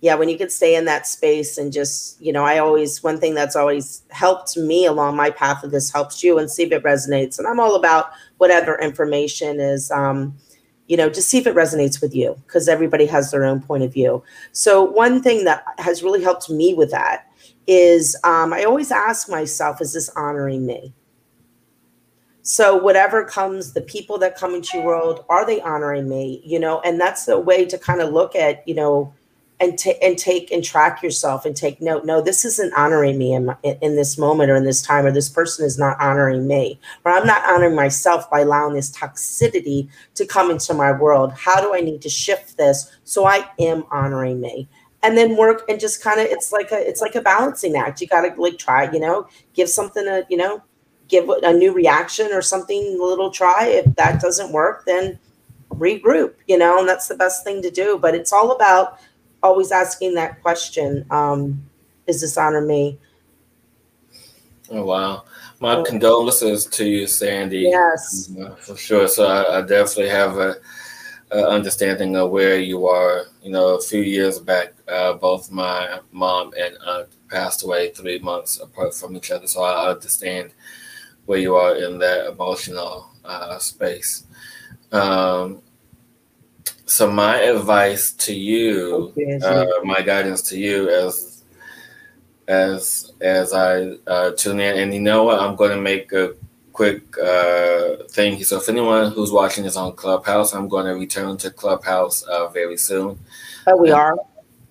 yeah, 0.01 0.15
when 0.15 0.29
you 0.29 0.37
can 0.37 0.51
stay 0.51 0.75
in 0.75 0.85
that 0.85 1.07
space 1.07 1.57
and 1.57 1.73
just, 1.73 2.21
you 2.21 2.33
know, 2.33 2.45
I 2.45 2.59
always, 2.59 3.03
one 3.03 3.19
thing 3.19 3.35
that's 3.35 3.57
always 3.57 4.03
helped 4.11 4.57
me 4.57 4.85
along 4.85 5.17
my 5.17 5.31
path 5.31 5.65
of 5.65 5.71
this 5.71 5.91
helps 5.91 6.23
you 6.23 6.39
and 6.39 6.51
see 6.51 6.65
if 6.65 6.73
it 6.73 6.85
resonates. 6.85 7.39
And 7.39 7.49
I'm 7.49 7.59
all 7.59 7.75
about 7.75 8.11
whatever 8.37 8.79
information 8.79 9.59
is, 9.59 9.91
um, 9.91 10.37
you 10.87 10.97
know, 10.97 11.09
just 11.09 11.29
see 11.29 11.39
if 11.39 11.47
it 11.47 11.57
resonates 11.57 12.01
with 12.01 12.15
you 12.15 12.37
because 12.47 12.69
everybody 12.69 13.07
has 13.07 13.31
their 13.31 13.45
own 13.45 13.61
point 13.61 13.83
of 13.83 13.93
view. 13.93 14.23
So, 14.53 14.85
one 14.85 15.23
thing 15.23 15.45
that 15.45 15.65
has 15.79 16.03
really 16.03 16.23
helped 16.23 16.49
me 16.49 16.75
with 16.75 16.91
that 16.93 17.27
is 17.67 18.17
um, 18.23 18.53
I 18.53 18.65
always 18.65 18.93
ask 18.93 19.29
myself, 19.29 19.81
is 19.81 19.95
this 19.95 20.09
honoring 20.11 20.65
me? 20.65 20.93
So, 22.43 22.77
whatever 22.77 23.25
comes, 23.25 23.73
the 23.73 23.81
people 23.81 24.19
that 24.19 24.37
come 24.37 24.55
into 24.55 24.77
your 24.77 24.87
world, 24.87 25.25
are 25.29 25.45
they 25.45 25.61
honoring 25.63 26.09
me? 26.09 26.41
You 26.45 26.61
know, 26.61 26.81
and 26.83 27.01
that's 27.01 27.25
the 27.25 27.41
way 27.41 27.65
to 27.65 27.79
kind 27.79 28.01
of 28.01 28.13
look 28.13 28.37
at, 28.37 28.67
you 28.69 28.75
know, 28.75 29.13
and, 29.59 29.79
t- 29.79 29.97
and 30.03 30.19
take 30.19 30.51
and 30.53 30.63
track 30.63 31.03
yourself 31.03 31.47
and 31.47 31.57
take 31.57 31.81
note 31.81 32.05
no 32.05 32.21
this 32.21 32.45
isn't 32.45 32.75
honoring 32.75 33.17
me 33.17 33.33
in, 33.33 33.47
my, 33.47 33.57
in 33.63 33.97
this 33.97 34.19
moment 34.19 34.51
or 34.51 34.57
in 34.57 34.65
this 34.65 34.83
time 34.83 35.07
or 35.07 35.11
this 35.11 35.31
person 35.31 35.65
is 35.65 35.79
not 35.79 35.99
honoring 35.99 36.47
me 36.47 36.79
or 37.05 37.13
i'm 37.13 37.27
not 37.27 37.43
honoring 37.49 37.75
myself 37.75 38.31
by 38.31 38.41
allowing 38.41 38.75
this 38.75 38.91
toxicity 38.91 39.89
to 40.15 40.27
come 40.27 40.51
into 40.51 40.75
my 40.75 40.93
world. 40.93 41.33
How 41.33 41.61
do 41.61 41.75
i 41.75 41.81
need 41.81 42.03
to 42.03 42.09
shift 42.09 42.57
this 42.57 42.91
so 43.05 43.27
i 43.27 43.49
am 43.59 43.85
honoring 43.91 44.41
me? 44.41 44.69
And 45.03 45.17
then 45.17 45.37
work 45.37 45.63
and 45.69 45.79
just 45.79 46.03
kind 46.03 46.21
of 46.21 46.27
it's 46.27 46.53
like 46.53 46.73
a 46.73 46.89
it's 46.89 47.01
like 47.01 47.15
a 47.15 47.21
balancing 47.21 47.77
act. 47.77 48.01
You 48.01 48.09
got 48.09 48.23
to 48.23 48.41
like 48.41 48.59
try 48.59 48.91
you 48.91 49.01
know 49.01 49.29
give 49.55 49.69
something 49.69 50.07
a 50.07 50.25
you 50.29 50.37
know 50.37 50.63
give 51.09 51.29
a 51.29 51.53
new 51.53 51.73
reaction 51.73 52.33
or 52.33 52.43
something 52.43 52.99
a 53.01 53.05
little 53.05 53.31
try. 53.31 53.67
If 53.67 53.95
that 53.97 54.21
doesn't 54.21 54.53
work 54.53 54.85
then 54.87 55.19
regroup 55.71 56.35
you 56.49 56.57
know 56.57 56.79
and 56.79 56.89
that's 56.89 57.09
the 57.09 57.15
best 57.15 57.45
thing 57.45 57.63
to 57.63 57.71
do. 57.71 57.99
But 57.99 58.15
it's 58.15 58.33
all 58.33 58.53
about 58.53 58.99
always 59.47 59.73
asking 59.73 60.15
that 60.15 60.43
question 60.43 61.05
um, 61.11 61.63
is 62.07 62.21
this 62.21 62.37
honor 62.37 62.61
me 62.61 62.99
oh 64.71 64.85
wow 64.85 65.25
my 65.61 65.83
condolences 65.83 66.67
to 66.67 66.85
you 66.85 67.07
sandy 67.07 67.61
yes 67.61 68.31
uh, 68.41 68.55
for 68.57 68.77
sure 68.77 69.09
so 69.09 69.25
I, 69.27 69.59
I 69.59 69.61
definitely 69.63 70.09
have 70.11 70.37
a 70.37 70.57
uh, 71.33 71.49
understanding 71.49 72.17
of 72.17 72.31
where 72.31 72.59
you 72.59 72.87
are. 72.87 73.27
You 73.43 73.51
know, 73.51 73.75
a 73.75 73.81
few 73.81 74.01
years 74.01 74.39
back, 74.39 74.75
uh, 74.89 75.15
both 75.15 75.51
my 75.51 76.01
mom 76.13 76.53
and 76.59 76.77
aunt 76.87 77.09
passed 77.29 77.65
away 77.65 77.91
three 77.91 78.19
months 78.19 78.61
apart 78.61 78.95
from 78.95 79.17
each 79.17 79.31
other. 79.31 79.47
So 79.47 79.63
I 79.63 79.91
understand 79.91 80.53
where 81.27 81.39
you 81.39 81.57
are 81.57 81.75
in 81.77 81.99
that 81.99 82.27
emotional 82.27 83.11
uh, 83.25 83.59
space. 83.59 84.25
Um, 84.93 85.63
so 86.87 87.11
my 87.11 87.37
advice 87.41 88.13
to 88.13 88.35
you, 88.35 89.13
uh, 89.45 89.67
my 89.85 90.01
guidance 90.03 90.43
to 90.43 90.59
you, 90.59 90.89
as 90.89 91.43
as 92.49 93.13
as 93.21 93.53
I 93.53 93.97
uh, 94.07 94.31
tune 94.33 94.61
in, 94.61 94.79
and 94.79 94.95
you 94.95 95.01
know 95.01 95.25
what, 95.25 95.41
I'm 95.41 95.57
going 95.57 95.73
to 95.73 95.81
make 95.81 96.13
a 96.13 96.35
quick 96.73 97.19
uh, 97.19 97.97
thing. 98.11 98.43
So 98.45 98.59
if 98.59 98.69
anyone 98.69 99.11
who's 99.11 99.33
watching 99.33 99.65
is 99.65 99.77
on 99.77 99.97
Clubhouse, 99.97 100.55
I'm 100.55 100.69
going 100.69 100.87
to 100.87 100.93
return 100.93 101.37
to 101.39 101.51
Clubhouse 101.51 102.23
uh, 102.23 102.49
very 102.49 102.77
soon. 102.77 103.19
Oh, 103.67 103.77
we 103.77 103.91
are. 103.91 104.17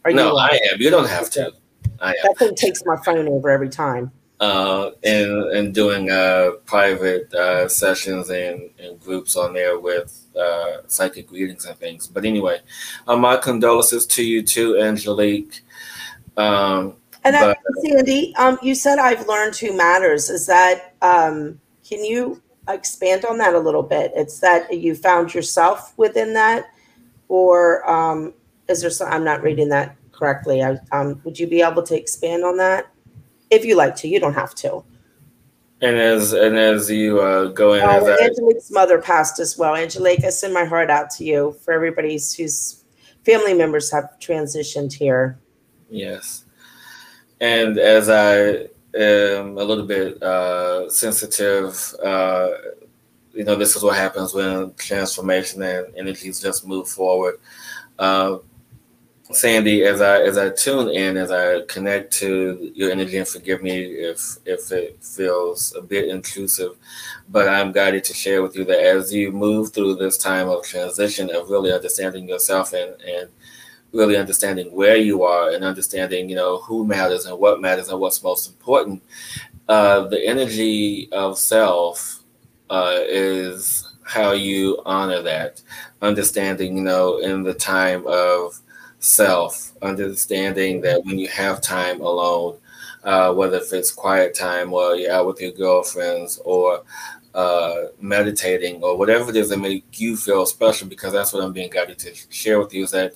Are 0.05 0.11
no, 0.11 0.31
you? 0.31 0.37
I 0.37 0.59
am. 0.71 0.79
You 0.79 0.89
don't 0.89 1.09
have 1.09 1.29
to. 1.31 1.51
I 1.99 2.11
am. 2.11 2.15
That 2.23 2.37
thing 2.37 2.55
takes 2.55 2.81
my 2.85 2.95
phone 3.03 3.27
over 3.27 3.49
every 3.49 3.69
time. 3.69 4.11
Uh, 4.41 4.91
and 5.05 5.31
and 5.55 5.73
doing 5.73 6.11
uh, 6.11 6.51
private 6.65 7.33
uh, 7.33 7.69
sessions 7.69 8.29
and, 8.29 8.69
and 8.79 8.99
groups 8.99 9.37
on 9.37 9.53
there 9.53 9.79
with 9.79 10.25
uh, 10.37 10.79
psychic 10.87 11.31
readings 11.31 11.63
and 11.63 11.77
things. 11.77 12.05
But 12.05 12.25
anyway, 12.25 12.59
uh, 13.07 13.15
my 13.15 13.37
condolences 13.37 14.05
to 14.07 14.25
you 14.25 14.43
too, 14.43 14.77
Angelique. 14.77 15.61
Um, 16.35 16.95
and 17.23 17.33
but, 17.39 17.57
Sandy, 17.81 18.35
um, 18.35 18.59
you 18.61 18.75
said 18.75 18.99
I've 18.99 19.25
learned 19.25 19.55
who 19.55 19.71
matters. 19.71 20.29
Is 20.29 20.45
that 20.47 20.95
um, 21.01 21.59
can 21.87 22.03
you 22.03 22.41
expand 22.67 23.23
on 23.23 23.37
that 23.37 23.53
a 23.53 23.59
little 23.59 23.83
bit? 23.83 24.11
It's 24.15 24.39
that 24.41 24.71
you 24.73 24.95
found 24.95 25.33
yourself 25.33 25.97
within 25.97 26.33
that, 26.33 26.65
or 27.29 27.89
um, 27.89 28.33
is 28.67 28.81
there 28.81 28.89
some? 28.89 29.11
I'm 29.11 29.23
not 29.23 29.41
reading 29.41 29.69
that 29.69 29.95
correctly. 30.11 30.61
I, 30.61 30.77
um, 30.91 31.21
would 31.23 31.39
you 31.39 31.47
be 31.47 31.61
able 31.61 31.83
to 31.83 31.95
expand 31.95 32.43
on 32.43 32.57
that 32.57 32.91
if 33.49 33.65
you 33.65 33.75
like 33.75 33.95
to? 33.97 34.07
You 34.07 34.19
don't 34.19 34.33
have 34.33 34.55
to. 34.55 34.83
And 35.81 35.97
as 35.97 36.33
and 36.33 36.57
as 36.57 36.89
you 36.89 37.19
uh, 37.19 37.45
go 37.47 37.73
in, 37.73 37.83
oh, 37.83 37.89
as 37.89 38.21
Angelique's 38.21 38.71
I, 38.71 38.73
mother 38.73 39.01
passed 39.01 39.39
as 39.39 39.57
well. 39.57 39.75
Angelique, 39.75 40.23
I 40.23 40.29
send 40.29 40.53
my 40.53 40.65
heart 40.65 40.89
out 40.89 41.09
to 41.11 41.25
you 41.25 41.55
for 41.63 41.73
everybody 41.73 42.13
whose 42.13 42.83
family 43.25 43.53
members 43.53 43.91
have 43.91 44.09
transitioned 44.19 44.93
here. 44.93 45.37
Yes, 45.89 46.45
and 47.41 47.77
as 47.77 48.09
I 48.09 48.67
am 48.95 49.57
a 49.57 49.63
little 49.63 49.85
bit 49.85 50.21
uh, 50.23 50.89
sensitive. 50.89 51.93
Uh, 52.03 52.49
you 53.33 53.43
know, 53.43 53.55
this 53.55 53.75
is 53.75 53.83
what 53.83 53.97
happens 53.97 54.33
when 54.33 54.73
transformation 54.75 55.61
and 55.61 55.87
energies 55.97 56.41
just 56.41 56.65
move 56.65 56.87
forward. 56.87 57.35
Uh, 57.99 58.37
Sandy, 59.31 59.83
as 59.83 60.01
I 60.01 60.21
as 60.21 60.37
I 60.37 60.49
tune 60.49 60.89
in, 60.89 61.17
as 61.17 61.31
I 61.31 61.61
connect 61.61 62.13
to 62.19 62.71
your 62.75 62.91
energy, 62.91 63.17
and 63.17 63.27
forgive 63.27 63.63
me 63.63 63.79
if 63.83 64.37
if 64.45 64.71
it 64.71 65.03
feels 65.03 65.75
a 65.75 65.81
bit 65.81 66.09
intrusive, 66.09 66.77
but 67.29 67.49
I'm 67.49 67.71
guided 67.71 68.03
to 68.05 68.13
share 68.13 68.43
with 68.43 68.55
you 68.55 68.63
that 68.65 68.79
as 68.79 69.11
you 69.11 69.31
move 69.31 69.73
through 69.73 69.95
this 69.95 70.17
time 70.17 70.47
of 70.47 70.63
transition 70.63 71.31
of 71.33 71.49
really 71.49 71.73
understanding 71.73 72.29
yourself 72.29 72.73
and 72.73 73.01
and 73.01 73.29
really 73.93 74.15
understanding 74.17 74.71
where 74.73 74.97
you 74.97 75.23
are 75.23 75.49
and 75.51 75.63
understanding, 75.63 76.29
you 76.29 76.35
know, 76.35 76.59
who 76.59 76.85
matters 76.85 77.25
and 77.25 77.39
what 77.39 77.61
matters 77.61 77.89
and 77.89 77.99
what's 77.99 78.21
most 78.21 78.47
important. 78.49 79.01
Uh, 79.67 80.01
the 80.01 80.23
energy 80.27 81.09
of 81.11 81.39
self 81.39 82.21
uh, 82.69 82.99
is 82.99 83.91
how 84.03 84.33
you 84.33 84.79
honor 84.85 85.21
that. 85.23 85.61
Understanding, 86.01 86.77
you 86.77 86.83
know, 86.83 87.17
in 87.17 87.41
the 87.43 87.53
time 87.53 88.05
of 88.05 88.61
self, 89.05 89.71
understanding 89.81 90.81
that 90.81 91.03
when 91.05 91.19
you 91.19 91.27
have 91.27 91.61
time 91.61 92.01
alone, 92.01 92.57
uh, 93.03 93.31
whether 93.31 93.57
if 93.57 93.71
it's 93.71 93.91
quiet 93.91 94.33
time 94.33 94.73
or 94.73 94.95
you're 94.95 95.13
out 95.13 95.27
with 95.27 95.39
your 95.39 95.51
girlfriends 95.51 96.39
or 96.43 96.83
uh, 97.35 97.83
meditating 98.01 98.81
or 98.81 98.97
whatever 98.97 99.29
it 99.29 99.35
is 99.35 99.49
that 99.49 99.59
make 99.59 99.85
you 99.99 100.17
feel 100.17 100.45
special, 100.45 100.87
because 100.87 101.13
that's 101.13 101.33
what 101.33 101.43
I'm 101.43 101.53
being 101.53 101.69
guided 101.69 101.99
to 101.99 102.15
share 102.29 102.59
with 102.59 102.73
you 102.73 102.83
is 102.85 102.91
that 102.91 103.13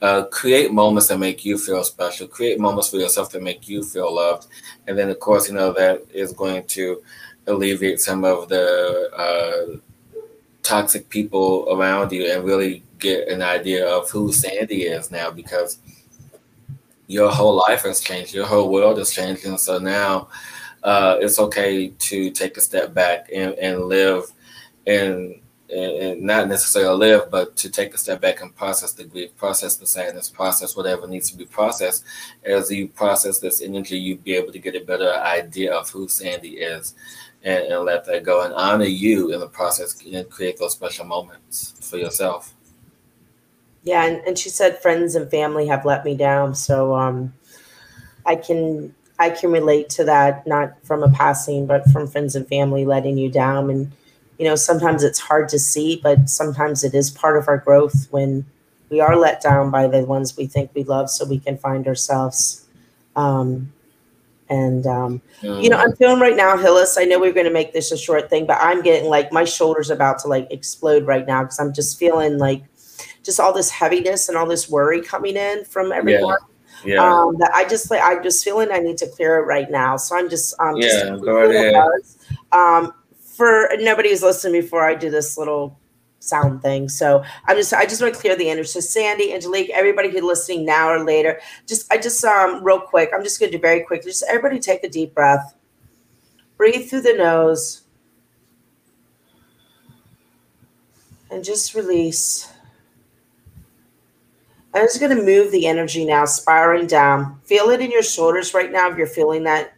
uh, 0.00 0.24
create 0.26 0.72
moments 0.72 1.08
that 1.08 1.18
make 1.18 1.44
you 1.44 1.58
feel 1.58 1.82
special. 1.82 2.28
Create 2.28 2.60
moments 2.60 2.90
for 2.90 2.98
yourself 2.98 3.30
that 3.30 3.42
make 3.42 3.66
you 3.66 3.82
feel 3.82 4.14
loved, 4.14 4.46
and 4.86 4.96
then 4.96 5.10
of 5.10 5.18
course, 5.18 5.48
you 5.48 5.54
know 5.54 5.72
that 5.72 6.04
is 6.12 6.32
going 6.32 6.64
to 6.66 7.02
alleviate 7.46 8.00
some 8.00 8.22
of 8.22 8.48
the 8.48 9.10
uh, 9.16 9.76
toxic 10.62 11.08
people 11.08 11.66
around 11.72 12.12
you, 12.12 12.30
and 12.30 12.44
really 12.44 12.84
get 12.98 13.28
an 13.28 13.42
idea 13.42 13.86
of 13.86 14.10
who 14.10 14.32
Sandy 14.32 14.82
is 14.82 15.10
now, 15.10 15.30
because 15.30 15.78
your 17.06 17.30
whole 17.30 17.56
life 17.56 17.82
has 17.82 18.00
changed, 18.00 18.34
your 18.34 18.46
whole 18.46 18.70
world 18.70 18.98
is 18.98 19.12
changing. 19.12 19.58
so 19.58 19.78
now 19.78 20.28
uh, 20.82 21.16
it's 21.20 21.38
okay 21.38 21.88
to 21.88 22.30
take 22.30 22.56
a 22.56 22.60
step 22.60 22.94
back 22.94 23.28
and, 23.32 23.54
and 23.54 23.84
live 23.84 24.24
in 24.86 25.40
and, 25.70 26.22
not 26.22 26.48
necessarily 26.48 26.96
live, 26.96 27.30
but 27.30 27.56
to 27.56 27.70
take 27.70 27.94
a 27.94 27.98
step 27.98 28.20
back 28.20 28.40
and 28.40 28.54
process 28.54 28.92
the 28.92 29.04
grief, 29.04 29.36
process 29.36 29.76
the 29.76 29.86
sadness, 29.86 30.30
process 30.30 30.76
whatever 30.76 31.06
needs 31.06 31.30
to 31.30 31.36
be 31.36 31.44
processed. 31.44 32.04
As 32.44 32.70
you 32.70 32.88
process 32.88 33.38
this 33.38 33.60
energy, 33.60 33.98
you 33.98 34.16
be 34.16 34.34
able 34.34 34.52
to 34.52 34.58
get 34.58 34.76
a 34.76 34.84
better 34.84 35.12
idea 35.12 35.74
of 35.74 35.90
who 35.90 36.08
Sandy 36.08 36.58
is 36.58 36.94
and, 37.42 37.64
and 37.64 37.84
let 37.84 38.04
that 38.06 38.24
go 38.24 38.42
and 38.42 38.54
honor 38.54 38.84
you 38.84 39.32
in 39.32 39.40
the 39.40 39.48
process 39.48 40.00
and 40.04 40.30
create 40.30 40.58
those 40.58 40.72
special 40.72 41.04
moments 41.04 41.74
for 41.80 41.96
yourself. 41.96 42.55
Yeah, 43.86 44.04
and, 44.04 44.20
and 44.26 44.38
she 44.38 44.48
said 44.48 44.82
friends 44.82 45.14
and 45.14 45.30
family 45.30 45.66
have 45.68 45.84
let 45.84 46.04
me 46.04 46.16
down. 46.16 46.54
So 46.54 46.94
um 46.94 47.32
I 48.26 48.36
can 48.36 48.94
I 49.18 49.30
can 49.30 49.50
relate 49.50 49.88
to 49.90 50.04
that, 50.04 50.46
not 50.46 50.74
from 50.84 51.02
a 51.02 51.08
passing, 51.10 51.66
but 51.66 51.88
from 51.90 52.06
friends 52.06 52.36
and 52.36 52.46
family 52.46 52.84
letting 52.84 53.16
you 53.16 53.30
down 53.30 53.70
and 53.70 53.90
you 54.38 54.44
know, 54.44 54.54
sometimes 54.54 55.02
it's 55.02 55.18
hard 55.18 55.48
to 55.48 55.58
see, 55.58 55.98
but 56.02 56.28
sometimes 56.28 56.84
it 56.84 56.94
is 56.94 57.10
part 57.10 57.38
of 57.38 57.48
our 57.48 57.56
growth 57.56 58.06
when 58.10 58.44
we 58.90 59.00
are 59.00 59.16
let 59.16 59.40
down 59.40 59.70
by 59.70 59.86
the 59.86 60.04
ones 60.04 60.36
we 60.36 60.46
think 60.46 60.70
we 60.74 60.84
love 60.84 61.08
so 61.08 61.24
we 61.24 61.38
can 61.38 61.56
find 61.56 61.86
ourselves. 61.86 62.66
Um, 63.14 63.72
and 64.48 64.86
um, 64.86 65.22
mm. 65.40 65.62
you 65.62 65.70
know, 65.70 65.78
I'm 65.78 65.96
feeling 65.96 66.20
right 66.20 66.36
now, 66.36 66.56
Hillis. 66.56 66.98
I 66.98 67.04
know 67.04 67.18
we 67.18 67.28
are 67.28 67.32
going 67.32 67.46
to 67.46 67.52
make 67.52 67.72
this 67.72 67.90
a 67.90 67.96
short 67.96 68.28
thing, 68.30 68.46
but 68.46 68.58
I'm 68.60 68.82
getting 68.82 69.08
like 69.08 69.32
my 69.32 69.44
shoulders 69.44 69.90
about 69.90 70.18
to 70.20 70.28
like 70.28 70.46
explode 70.50 71.06
right 71.06 71.26
now 71.26 71.42
because 71.42 71.58
I'm 71.58 71.72
just 71.72 71.98
feeling 71.98 72.38
like 72.38 72.62
just 73.26 73.40
all 73.40 73.52
this 73.52 73.68
heaviness 73.68 74.28
and 74.28 74.38
all 74.38 74.46
this 74.46 74.70
worry 74.70 75.02
coming 75.02 75.36
in 75.36 75.64
from 75.64 75.90
everyone. 75.90 76.38
Yeah. 76.84 76.94
yeah. 76.94 77.02
Um, 77.02 77.36
that 77.38 77.50
I 77.52 77.68
just 77.68 77.90
like 77.90 78.00
I'm 78.02 78.22
just 78.22 78.44
feeling 78.44 78.70
I 78.70 78.78
need 78.78 78.96
to 78.98 79.08
clear 79.08 79.38
it 79.38 79.42
right 79.42 79.68
now. 79.68 79.96
So 79.96 80.16
I'm 80.16 80.30
just 80.30 80.54
um 80.60 80.76
yeah, 80.76 80.88
just 80.88 81.24
go 81.24 81.50
ahead. 81.50 81.74
Um, 82.52 82.94
for 83.18 83.68
nobody 83.80 84.10
who's 84.10 84.22
listened 84.22 84.52
before, 84.52 84.88
I 84.88 84.94
do 84.94 85.10
this 85.10 85.36
little 85.36 85.78
sound 86.20 86.62
thing. 86.62 86.88
So 86.88 87.24
I'm 87.46 87.56
just 87.56 87.74
I 87.74 87.84
just 87.84 88.00
want 88.00 88.14
to 88.14 88.20
clear 88.20 88.36
the 88.36 88.48
energy. 88.48 88.68
So 88.68 88.80
Sandy, 88.80 89.34
Angelique, 89.34 89.70
everybody 89.70 90.10
who's 90.10 90.22
listening 90.22 90.64
now 90.64 90.88
or 90.88 91.04
later, 91.04 91.40
just 91.66 91.92
I 91.92 91.98
just 91.98 92.24
um 92.24 92.62
real 92.62 92.80
quick, 92.80 93.10
I'm 93.12 93.24
just 93.24 93.40
gonna 93.40 93.52
do 93.52 93.58
very 93.58 93.80
quickly. 93.80 94.12
Just 94.12 94.24
everybody 94.28 94.60
take 94.60 94.84
a 94.84 94.88
deep 94.88 95.12
breath. 95.12 95.54
Breathe 96.56 96.88
through 96.88 97.02
the 97.02 97.14
nose. 97.14 97.82
And 101.28 101.42
just 101.42 101.74
release. 101.74 102.52
I'm 104.76 104.84
just 104.84 105.00
going 105.00 105.16
to 105.16 105.22
move 105.22 105.52
the 105.52 105.66
energy 105.66 106.04
now, 106.04 106.26
spiraling 106.26 106.86
down. 106.86 107.40
Feel 107.44 107.70
it 107.70 107.80
in 107.80 107.90
your 107.90 108.02
shoulders 108.02 108.52
right 108.52 108.70
now 108.70 108.90
if 108.90 108.98
you're 108.98 109.06
feeling 109.06 109.42
that. 109.44 109.72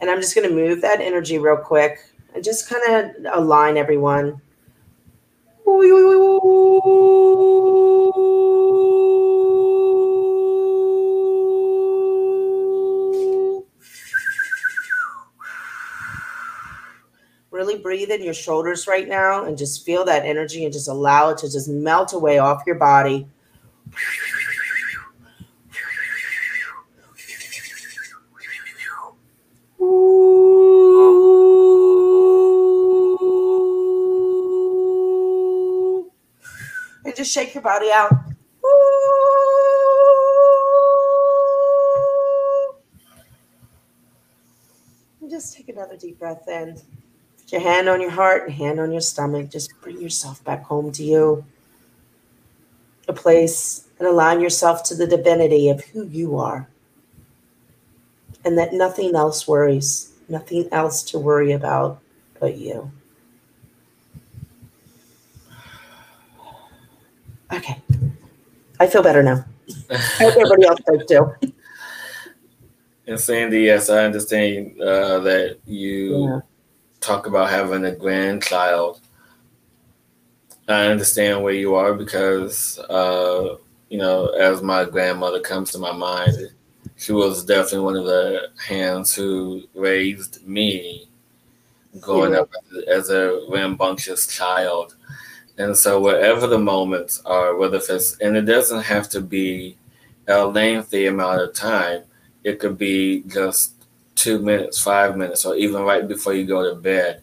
And 0.00 0.10
I'm 0.10 0.20
just 0.20 0.34
going 0.34 0.48
to 0.48 0.52
move 0.52 0.80
that 0.80 1.00
energy 1.00 1.38
real 1.38 1.56
quick 1.56 2.00
and 2.34 2.42
just 2.42 2.68
kind 2.68 2.82
of 2.92 3.14
align 3.32 3.76
everyone. 3.76 4.40
Really 17.52 17.78
breathe 17.78 18.10
in 18.10 18.24
your 18.24 18.34
shoulders 18.34 18.88
right 18.88 19.06
now 19.06 19.44
and 19.44 19.56
just 19.56 19.86
feel 19.86 20.04
that 20.06 20.24
energy 20.24 20.64
and 20.64 20.72
just 20.72 20.88
allow 20.88 21.30
it 21.30 21.38
to 21.38 21.48
just 21.48 21.68
melt 21.68 22.12
away 22.14 22.38
off 22.38 22.64
your 22.66 22.76
body. 22.76 23.28
Just 37.18 37.32
shake 37.32 37.52
your 37.52 37.62
body 37.62 37.90
out. 37.92 38.12
And 45.20 45.28
just 45.28 45.56
take 45.56 45.68
another 45.68 45.96
deep 45.96 46.20
breath 46.20 46.46
in. 46.46 46.80
Put 47.38 47.52
your 47.52 47.60
hand 47.60 47.88
on 47.88 48.00
your 48.00 48.10
heart 48.10 48.44
and 48.44 48.52
hand 48.52 48.78
on 48.78 48.92
your 48.92 49.00
stomach. 49.00 49.50
Just 49.50 49.72
bring 49.80 50.00
yourself 50.00 50.44
back 50.44 50.62
home 50.62 50.92
to 50.92 51.02
you. 51.02 51.44
Place 53.18 53.88
and 53.98 54.06
align 54.06 54.40
yourself 54.40 54.84
to 54.84 54.94
the 54.94 55.06
divinity 55.06 55.68
of 55.68 55.84
who 55.84 56.06
you 56.06 56.38
are. 56.38 56.68
And 58.44 58.56
that 58.56 58.72
nothing 58.72 59.16
else 59.16 59.48
worries, 59.48 60.12
nothing 60.28 60.68
else 60.70 61.02
to 61.10 61.18
worry 61.18 61.52
about 61.52 62.00
but 62.38 62.56
you. 62.56 62.90
Okay. 67.52 67.82
I 68.78 68.86
feel 68.86 69.02
better 69.02 69.22
now. 69.22 69.44
I 69.90 69.96
hope 69.96 70.36
everybody 70.36 70.66
else 70.66 70.80
does 70.86 71.06
too. 71.06 71.52
And 73.08 73.18
Sandy, 73.18 73.62
yes, 73.62 73.88
I 73.88 74.04
understand 74.04 74.78
uh, 74.78 75.20
that 75.20 75.60
you 75.64 76.24
yeah. 76.24 76.40
talk 77.00 77.26
about 77.26 77.48
having 77.48 77.86
a 77.86 77.92
grandchild. 77.96 79.00
I 80.68 80.88
understand 80.88 81.42
where 81.42 81.54
you 81.54 81.74
are 81.74 81.94
because, 81.94 82.78
uh, 82.78 83.56
you 83.88 83.96
know, 83.96 84.26
as 84.28 84.62
my 84.62 84.84
grandmother 84.84 85.40
comes 85.40 85.70
to 85.72 85.78
my 85.78 85.92
mind, 85.92 86.36
she 86.96 87.12
was 87.12 87.44
definitely 87.44 87.80
one 87.80 87.96
of 87.96 88.04
the 88.04 88.50
hands 88.66 89.14
who 89.14 89.62
raised 89.74 90.46
me 90.46 91.08
growing 92.00 92.32
yeah. 92.34 92.40
up 92.40 92.50
as 92.86 93.08
a 93.08 93.46
rambunctious 93.48 94.26
child. 94.26 94.94
And 95.56 95.76
so, 95.76 96.00
wherever 96.00 96.46
the 96.46 96.58
moments 96.58 97.22
are, 97.24 97.56
whether 97.56 97.78
it's, 97.78 98.18
and 98.18 98.36
it 98.36 98.42
doesn't 98.42 98.82
have 98.82 99.08
to 99.10 99.20
be 99.22 99.76
a 100.28 100.44
lengthy 100.44 101.06
amount 101.06 101.40
of 101.40 101.54
time, 101.54 102.02
it 102.44 102.58
could 102.58 102.76
be 102.76 103.22
just 103.22 103.72
two 104.14 104.38
minutes, 104.40 104.82
five 104.82 105.16
minutes, 105.16 105.46
or 105.46 105.56
even 105.56 105.82
right 105.82 106.06
before 106.06 106.34
you 106.34 106.44
go 106.44 106.68
to 106.68 106.78
bed. 106.78 107.22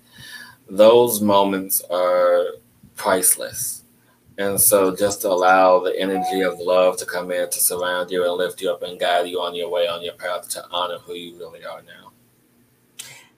Those 0.68 1.22
moments 1.22 1.82
are 1.92 2.48
priceless. 2.96 3.84
And 4.38 4.60
so, 4.60 4.94
just 4.94 5.22
to 5.22 5.30
allow 5.30 5.80
the 5.80 5.98
energy 5.98 6.42
of 6.42 6.60
love 6.60 6.98
to 6.98 7.06
come 7.06 7.32
in 7.32 7.50
to 7.50 7.60
surround 7.60 8.12
you 8.12 8.26
and 8.26 8.34
lift 8.34 8.62
you 8.62 8.70
up 8.70 8.84
and 8.84 9.00
guide 9.00 9.28
you 9.28 9.40
on 9.40 9.56
your 9.56 9.70
way, 9.70 9.88
on 9.88 10.04
your 10.04 10.14
path 10.14 10.50
to 10.50 10.66
honor 10.72 10.98
who 10.98 11.14
you 11.14 11.38
really 11.38 11.64
are 11.64 11.82
now. 11.84 12.12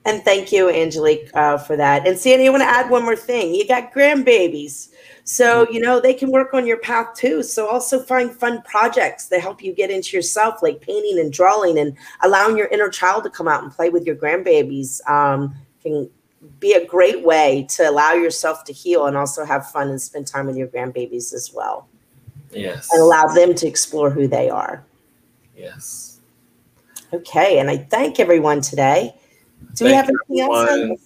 And 0.04 0.24
thank 0.24 0.50
you, 0.50 0.70
Angelique, 0.70 1.30
uh, 1.34 1.58
for 1.58 1.76
that. 1.76 2.06
And 2.06 2.18
Sandy, 2.18 2.46
I 2.46 2.50
want 2.50 2.62
to 2.62 2.68
add 2.68 2.90
one 2.90 3.02
more 3.04 3.14
thing. 3.14 3.54
You 3.54 3.68
got 3.68 3.92
grandbabies. 3.92 4.88
So, 5.22 5.64
mm-hmm. 5.64 5.74
you 5.74 5.80
know, 5.80 6.00
they 6.00 6.14
can 6.14 6.32
work 6.32 6.54
on 6.54 6.66
your 6.66 6.78
path 6.78 7.14
too. 7.14 7.44
So, 7.44 7.68
also 7.68 8.02
find 8.02 8.32
fun 8.32 8.62
projects 8.62 9.26
that 9.28 9.40
help 9.40 9.62
you 9.62 9.72
get 9.72 9.90
into 9.90 10.16
yourself, 10.16 10.62
like 10.62 10.80
painting 10.80 11.20
and 11.20 11.32
drawing 11.32 11.78
and 11.78 11.96
allowing 12.22 12.56
your 12.56 12.68
inner 12.68 12.88
child 12.88 13.22
to 13.24 13.30
come 13.30 13.46
out 13.46 13.62
and 13.62 13.70
play 13.70 13.90
with 13.90 14.04
your 14.04 14.16
grandbabies. 14.16 15.06
Um, 15.08 15.54
can 15.80 16.10
be 16.60 16.72
a 16.74 16.86
great 16.86 17.24
way 17.24 17.66
to 17.70 17.88
allow 17.88 18.12
yourself 18.12 18.64
to 18.64 18.72
heal 18.72 19.06
and 19.06 19.16
also 19.16 19.44
have 19.44 19.70
fun 19.70 19.88
and 19.88 20.00
spend 20.00 20.26
time 20.26 20.46
with 20.46 20.56
your 20.56 20.68
grandbabies 20.68 21.32
as 21.34 21.52
well. 21.52 21.88
Yes. 22.52 22.88
And 22.92 23.02
allow 23.02 23.26
them 23.26 23.54
to 23.54 23.66
explore 23.66 24.10
who 24.10 24.26
they 24.26 24.48
are. 24.48 24.84
Yes. 25.56 26.20
Okay. 27.12 27.58
And 27.58 27.68
I 27.68 27.78
thank 27.78 28.20
everyone 28.20 28.60
today. 28.60 29.14
Do 29.74 29.84
we 29.84 29.92
have 29.92 30.08
anything 30.08 30.40
else? 30.40 31.00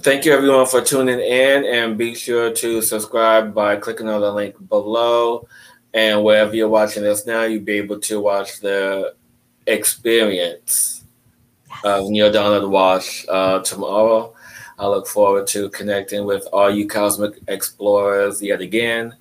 Thank 0.00 0.24
you, 0.24 0.32
everyone, 0.32 0.66
for 0.66 0.80
tuning 0.80 1.20
in, 1.20 1.64
and 1.64 1.96
be 1.96 2.16
sure 2.16 2.50
to 2.50 2.82
subscribe 2.82 3.54
by 3.54 3.76
clicking 3.76 4.08
on 4.08 4.22
the 4.22 4.32
link 4.32 4.56
below. 4.68 5.46
And 5.92 6.24
wherever 6.24 6.54
you're 6.56 6.68
watching 6.68 7.04
this 7.04 7.26
now, 7.26 7.44
you'll 7.44 7.62
be 7.62 7.74
able 7.74 8.00
to 8.00 8.20
watch 8.20 8.58
the 8.58 9.14
experience 9.68 11.03
of 11.82 12.08
Neale 12.10 12.32
Donald 12.32 12.70
Walsch 12.70 13.24
uh, 13.28 13.60
tomorrow. 13.60 14.34
I 14.78 14.86
look 14.86 15.06
forward 15.06 15.46
to 15.48 15.68
connecting 15.70 16.24
with 16.24 16.46
all 16.52 16.70
you 16.70 16.86
cosmic 16.86 17.34
explorers 17.48 18.42
yet 18.42 18.60
again. 18.60 19.14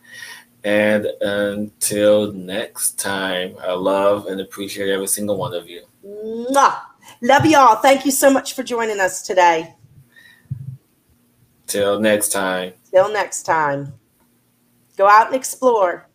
And 0.63 1.05
until 1.21 2.31
next 2.31 2.99
time, 2.99 3.55
I 3.61 3.73
love 3.73 4.27
and 4.27 4.39
appreciate 4.41 4.89
every 4.89 5.07
single 5.07 5.37
one 5.37 5.53
of 5.53 5.67
you. 5.67 5.83
Mwah. 6.05 6.81
Love 7.21 7.45
y'all. 7.45 7.75
Thank 7.75 8.05
you 8.05 8.11
so 8.11 8.31
much 8.31 8.53
for 8.53 8.63
joining 8.63 8.99
us 8.99 9.21
today. 9.21 9.75
Till 11.67 11.99
next 11.99 12.29
time. 12.29 12.73
Till 12.89 13.11
next 13.11 13.43
time. 13.43 13.93
Go 14.97 15.07
out 15.07 15.27
and 15.27 15.35
explore. 15.35 16.07